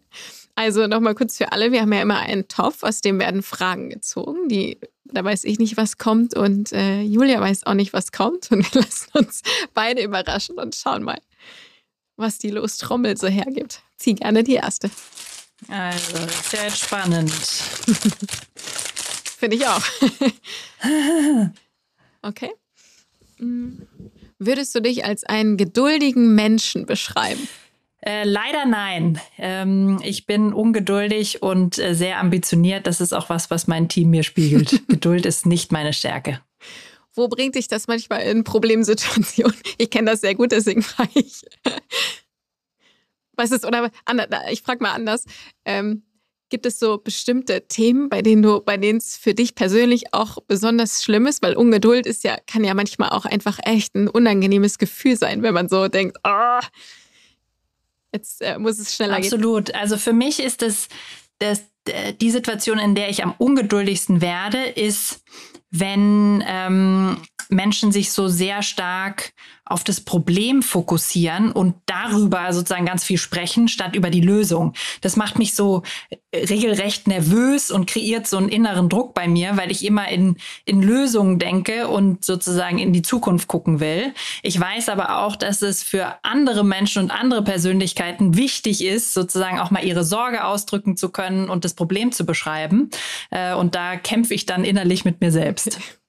[0.55, 1.73] Also nochmal kurz für alle.
[1.73, 4.47] Wir haben ja immer einen Topf, aus dem werden Fragen gezogen.
[4.47, 8.49] Die, da weiß ich nicht, was kommt und äh, Julia weiß auch nicht, was kommt.
[8.49, 9.41] Und wir lassen uns
[9.73, 11.19] beide überraschen und schauen mal,
[12.15, 13.81] was die Lostrommel so hergibt.
[13.97, 14.89] Zieh gerne die erste.
[15.67, 16.17] Also,
[16.49, 17.29] sehr spannend.
[19.37, 19.83] Finde ich auch.
[22.21, 22.53] okay.
[23.37, 27.47] Würdest du dich als einen geduldigen Menschen beschreiben?
[28.05, 29.19] Äh, leider nein.
[29.37, 32.85] Ähm, ich bin ungeduldig und äh, sehr ambitioniert.
[32.85, 34.83] Das ist auch was, was mein Team mir spiegelt.
[34.87, 36.39] Geduld ist nicht meine Stärke.
[37.15, 39.57] wo bringt dich das manchmal in Problemsituationen?
[39.77, 41.41] Ich kenne das sehr gut, deswegen frage ich.
[43.33, 43.91] Was ist, oder
[44.49, 45.25] ich frage mal anders.
[45.65, 46.03] Ähm,
[46.49, 50.37] gibt es so bestimmte Themen, bei denen du, bei denen es für dich persönlich auch
[50.47, 51.41] besonders schlimm ist?
[51.41, 55.53] Weil Ungeduld ist ja, kann ja manchmal auch einfach echt ein unangenehmes Gefühl sein, wenn
[55.53, 56.59] man so denkt, oh,
[58.13, 59.65] jetzt äh, muss es schneller Absolut.
[59.65, 59.75] gehen.
[59.75, 59.75] Absolut.
[59.75, 60.87] Also für mich ist es,
[61.39, 61.63] das,
[62.19, 65.23] die Situation, in der ich am ungeduldigsten werde, ist,
[65.71, 67.17] wenn ähm,
[67.49, 69.33] Menschen sich so sehr stark
[69.67, 74.73] auf das Problem fokussieren und darüber sozusagen ganz viel sprechen, statt über die Lösung.
[75.01, 75.81] Das macht mich so
[76.31, 80.37] äh, regelrecht nervös und kreiert so einen inneren Druck bei mir, weil ich immer in,
[80.65, 84.13] in Lösungen denke und sozusagen in die Zukunft gucken will.
[84.43, 89.59] Ich weiß aber auch, dass es für andere Menschen und andere Persönlichkeiten wichtig ist, sozusagen
[89.59, 92.91] auch mal ihre Sorge ausdrücken zu können und das Problem zu beschreiben.
[93.31, 95.79] Äh, und da kämpfe ich dann innerlich mit mir selbst.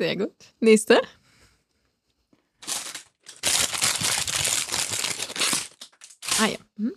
[0.00, 0.32] Sehr gut.
[0.60, 0.98] Nächste.
[6.38, 6.56] Ah ja.
[6.78, 6.94] Hm.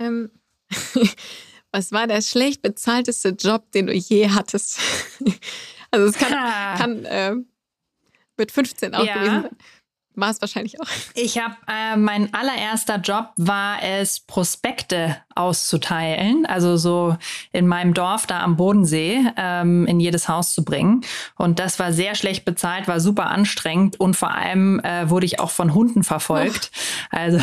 [0.00, 0.30] Ähm,
[1.70, 4.80] was war der schlecht bezahlteste Job, den du je hattest?
[5.92, 6.32] also es kann,
[6.76, 7.36] kann äh,
[8.36, 9.14] mit 15 auch ja.
[9.14, 9.56] gewesen sein
[10.20, 10.86] war es wahrscheinlich auch.
[11.14, 17.16] Ich habe, äh, mein allererster Job war es, Prospekte auszuteilen, also so
[17.52, 21.02] in meinem Dorf da am Bodensee ähm, in jedes Haus zu bringen.
[21.36, 25.40] Und das war sehr schlecht bezahlt, war super anstrengend und vor allem äh, wurde ich
[25.40, 26.70] auch von Hunden verfolgt.
[26.72, 27.16] Oh.
[27.16, 27.38] Also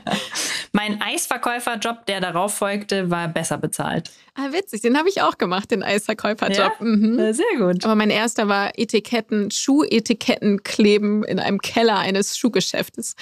[0.72, 4.10] mein Eisverkäuferjob, der darauf folgte, war besser bezahlt.
[4.34, 6.58] Ah, witzig, den habe ich auch gemacht, den Eisverkäuferjob.
[6.78, 6.84] Ja?
[6.84, 7.32] Mhm.
[7.32, 7.84] Sehr gut.
[7.84, 13.16] Aber mein erster war Etiketten, Schuhetiketten kleben in einem Keller eines Schuhgeschäftes.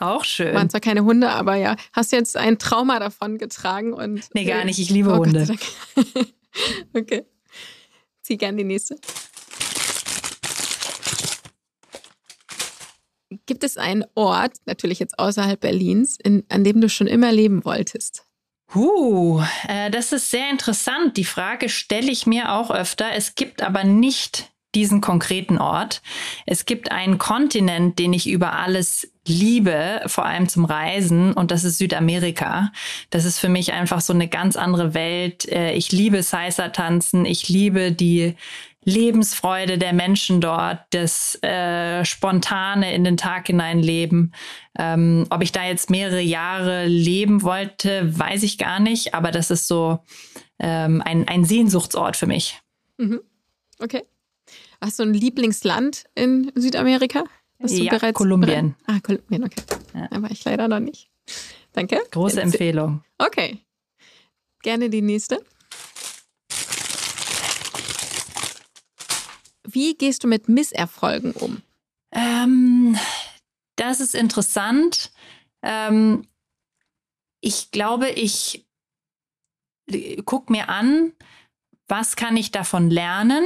[0.00, 0.54] Auch schön.
[0.54, 1.76] Waren zwar keine Hunde, aber ja.
[1.92, 3.92] Hast du jetzt ein Trauma davon getragen?
[3.92, 4.78] Und, nee, gar nicht.
[4.78, 5.46] Ich liebe oh, Hunde.
[6.94, 7.26] okay.
[8.22, 8.96] Zieh gern die nächste.
[13.44, 17.64] Gibt es einen Ort, natürlich jetzt außerhalb Berlins, in, an dem du schon immer leben
[17.66, 18.24] wolltest?
[18.74, 21.18] Uh, äh, das ist sehr interessant.
[21.18, 23.12] Die Frage stelle ich mir auch öfter.
[23.12, 26.02] Es gibt aber nicht diesen konkreten Ort.
[26.46, 31.64] Es gibt einen Kontinent, den ich über alles liebe, vor allem zum Reisen, und das
[31.64, 32.72] ist Südamerika.
[33.10, 35.48] Das ist für mich einfach so eine ganz andere Welt.
[35.48, 38.34] Äh, ich liebe Salsa-Tanzen, ich liebe die
[38.82, 44.34] Lebensfreude der Menschen dort, das äh, spontane in den Tag hineinleben.
[44.78, 49.50] Ähm, ob ich da jetzt mehrere Jahre leben wollte, weiß ich gar nicht, aber das
[49.50, 50.00] ist so
[50.58, 52.58] ähm, ein, ein Sehnsuchtsort für mich.
[52.96, 53.20] Mhm.
[53.80, 54.02] Okay.
[54.82, 57.24] Hast du ein Lieblingsland in Südamerika?
[57.62, 58.74] Hast du ja, bereits Kolumbien.
[58.86, 59.62] Ah, Kolumbien, okay.
[59.94, 60.08] Ja.
[60.08, 61.10] Da war ich leider noch nicht.
[61.72, 62.00] Danke.
[62.10, 63.04] Große Empfehlung.
[63.18, 63.58] Okay.
[64.62, 65.44] Gerne die nächste.
[69.64, 71.62] Wie gehst du mit Misserfolgen um?
[72.12, 72.96] Ähm,
[73.76, 75.12] das ist interessant.
[75.62, 76.26] Ähm,
[77.42, 78.66] ich glaube, ich
[80.24, 81.12] gucke mir an,
[81.86, 83.44] was kann ich davon lernen?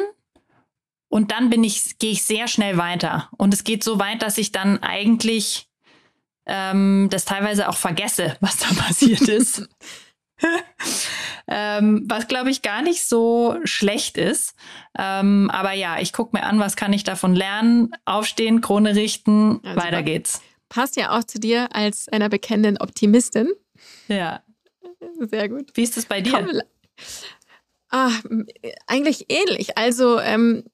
[1.14, 3.28] Und dann bin ich, gehe ich sehr schnell weiter.
[3.36, 5.68] Und es geht so weit, dass ich dann eigentlich
[6.44, 9.68] ähm, das teilweise auch vergesse, was da passiert ist.
[11.46, 14.56] ähm, was glaube ich gar nicht so schlecht ist.
[14.98, 19.60] Ähm, aber ja, ich gucke mir an, was kann ich davon lernen, aufstehen, Krone richten,
[19.62, 20.42] ja, weiter geht's.
[20.68, 23.52] Passt ja auch zu dir als einer bekennenden Optimistin.
[24.08, 24.42] Ja.
[25.20, 25.70] Sehr gut.
[25.74, 26.32] Wie ist es bei dir?
[26.32, 26.60] Komm,
[27.90, 28.10] ah,
[28.88, 29.78] eigentlich ähnlich.
[29.78, 30.64] Also ähm,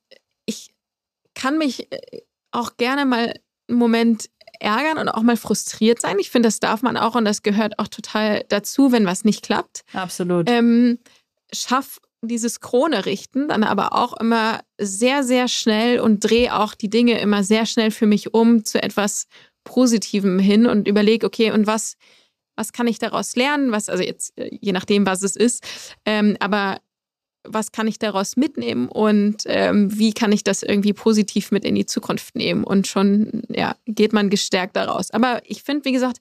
[1.40, 2.20] kann mich äh,
[2.50, 3.34] auch gerne mal
[3.68, 4.28] einen Moment
[4.58, 6.18] ärgern und auch mal frustriert sein.
[6.18, 9.42] Ich finde, das darf man auch und das gehört auch total dazu, wenn was nicht
[9.42, 9.82] klappt.
[9.94, 10.50] Absolut.
[10.50, 10.98] Ähm,
[11.52, 16.90] schaff dieses Krone richten, dann aber auch immer sehr, sehr schnell und drehe auch die
[16.90, 19.26] Dinge immer sehr schnell für mich um zu etwas
[19.64, 21.96] Positivem hin und überlege, okay, und was,
[22.56, 23.72] was kann ich daraus lernen?
[23.72, 25.64] Was, also jetzt, äh, je nachdem, was es ist,
[26.04, 26.80] ähm, aber
[27.44, 31.74] was kann ich daraus mitnehmen und ähm, wie kann ich das irgendwie positiv mit in
[31.74, 32.64] die Zukunft nehmen?
[32.64, 35.10] Und schon ja, geht man gestärkt daraus.
[35.10, 36.18] Aber ich finde, wie gesagt,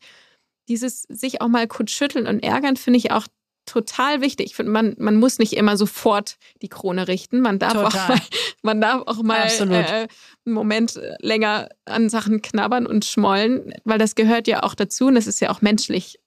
[0.70, 3.28] dieses sich auch mal kurz schütteln und ärgern, finde ich auch
[3.66, 4.48] total wichtig.
[4.48, 7.42] Ich finde, man, man muss nicht immer sofort die Krone richten.
[7.42, 8.20] Man darf auch mal,
[8.64, 10.08] man darf auch mal äh, einen
[10.46, 15.28] Moment länger an Sachen knabbern und schmollen, weil das gehört ja auch dazu und es
[15.28, 16.20] ist ja auch menschlich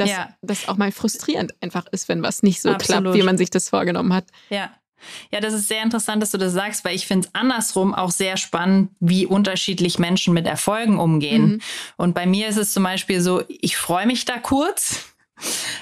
[0.00, 0.28] dass ja.
[0.42, 3.02] das auch mal frustrierend einfach ist, wenn was nicht so Absolut.
[3.02, 4.24] klappt, wie man sich das vorgenommen hat.
[4.48, 4.70] Ja.
[5.32, 8.10] Ja, das ist sehr interessant, dass du das sagst, weil ich finde es andersrum auch
[8.10, 11.42] sehr spannend, wie unterschiedlich Menschen mit Erfolgen umgehen.
[11.42, 11.60] Mhm.
[11.96, 15.06] Und bei mir ist es zum Beispiel so, ich freue mich da kurz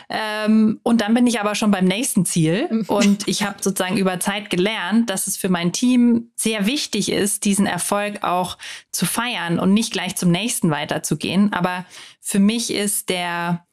[0.09, 2.85] Ähm, und dann bin ich aber schon beim nächsten Ziel.
[2.87, 7.45] Und ich habe sozusagen über Zeit gelernt, dass es für mein Team sehr wichtig ist,
[7.45, 8.57] diesen Erfolg auch
[8.93, 11.53] zu feiern und nicht gleich zum nächsten weiterzugehen.
[11.53, 11.85] Aber
[12.21, 13.67] für mich ist der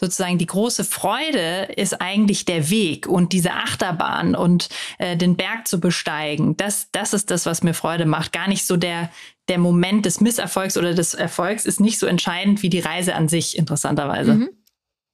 [0.00, 5.68] sozusagen die große Freude ist eigentlich der Weg und diese Achterbahn und äh, den Berg
[5.68, 6.56] zu besteigen.
[6.56, 8.32] Das, das ist das, was mir Freude macht.
[8.32, 9.10] Gar nicht so der,
[9.48, 13.28] der Moment des Misserfolgs oder des Erfolgs ist nicht so entscheidend wie die Reise an
[13.28, 14.34] sich, interessanterweise.
[14.34, 14.50] Mhm.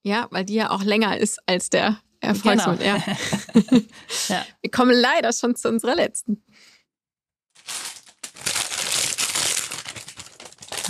[0.05, 2.80] Ja, weil die ja auch länger ist als der Erfolgsmoment.
[2.80, 2.97] Genau.
[2.97, 3.80] Ja.
[4.28, 4.47] ja.
[4.61, 6.45] Wir kommen leider schon zu unserer letzten.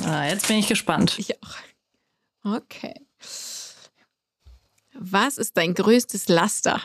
[0.04, 1.18] Ah, jetzt bin ich gespannt.
[1.18, 1.56] Ich auch.
[2.44, 3.05] Okay.
[4.98, 6.80] Was ist dein größtes Laster?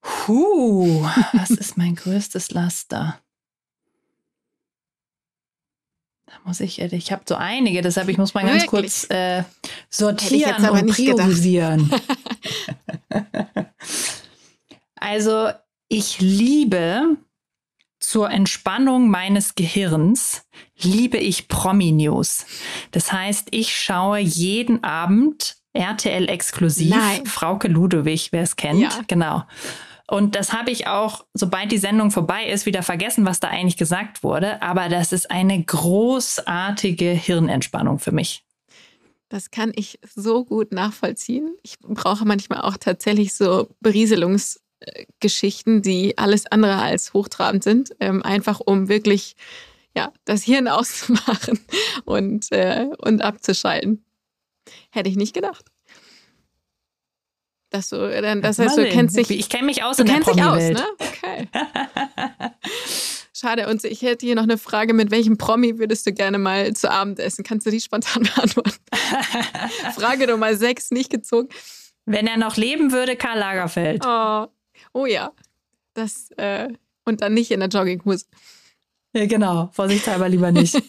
[0.00, 3.20] Puh, was ist mein größtes Laster?
[6.26, 8.70] Da muss ich, äh, ich habe so einige, deshalb ich muss mal ganz Wirklich?
[8.70, 9.44] kurz äh,
[9.88, 11.90] sortieren und priorisieren.
[14.96, 15.50] also
[15.88, 17.16] ich liebe
[18.00, 20.46] zur Entspannung meines Gehirns
[20.78, 22.46] liebe ich Promi-News.
[22.90, 26.90] Das heißt, ich schaue jeden Abend RTL exklusiv.
[26.90, 27.26] Nein.
[27.26, 28.80] Frauke Ludewig, wer es kennt.
[28.80, 28.90] Ja.
[29.06, 29.44] Genau.
[30.08, 33.76] Und das habe ich auch, sobald die Sendung vorbei ist, wieder vergessen, was da eigentlich
[33.76, 34.62] gesagt wurde.
[34.62, 38.44] Aber das ist eine großartige Hirnentspannung für mich.
[39.28, 41.56] Das kann ich so gut nachvollziehen.
[41.62, 48.60] Ich brauche manchmal auch tatsächlich so Berieselungsgeschichten, die alles andere als hochtrabend sind, ähm, einfach
[48.60, 49.34] um wirklich
[49.96, 51.58] ja, das Hirn auszumachen
[52.04, 54.04] und, äh, und abzuschalten.
[54.90, 55.66] Hätte ich nicht gedacht.
[57.70, 59.30] Dass du, dann, das heißt, du kennst dich.
[59.30, 60.86] Ich kenne mich aus du in kennst dich aus, ne?
[60.98, 61.48] Okay.
[63.32, 63.68] Schade.
[63.68, 66.90] Und ich hätte hier noch eine Frage: Mit welchem Promi würdest du gerne mal zu
[66.90, 67.44] Abend essen?
[67.44, 68.72] Kannst du die spontan beantworten?
[69.94, 71.48] Frage Nummer sechs, nicht gezogen.
[72.06, 74.02] Wenn er noch leben würde, Karl Lagerfeld.
[74.06, 74.46] Oh,
[74.92, 75.32] oh ja.
[75.94, 76.68] Das, äh,
[77.04, 78.26] und dann nicht in der Jogginghose.
[79.12, 79.70] Ja, genau.
[79.72, 80.80] Vorsichtshalber lieber nicht.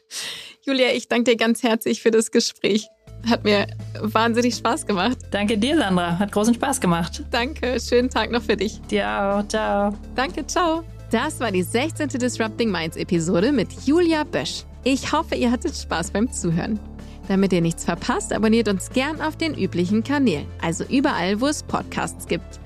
[0.64, 2.86] Julia, ich danke dir ganz herzlich für das Gespräch.
[3.28, 3.66] Hat mir
[4.00, 5.18] wahnsinnig Spaß gemacht.
[5.30, 6.18] Danke dir, Sandra.
[6.18, 7.22] Hat großen Spaß gemacht.
[7.30, 7.78] Danke.
[7.80, 8.80] Schönen Tag noch für dich.
[8.90, 9.48] Dir auch.
[9.48, 9.92] Ciao.
[10.14, 10.46] Danke.
[10.46, 10.82] Ciao.
[11.10, 12.08] Das war die 16.
[12.08, 14.64] Disrupting Minds Episode mit Julia Bösch.
[14.84, 16.80] Ich hoffe, ihr hattet Spaß beim Zuhören.
[17.28, 21.62] Damit ihr nichts verpasst, abonniert uns gern auf den üblichen Kanälen, also überall, wo es
[21.62, 22.60] Podcasts gibt.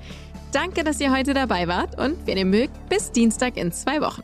[0.51, 4.23] Danke, dass ihr heute dabei wart und wenn ihr mögt, bis Dienstag in zwei Wochen.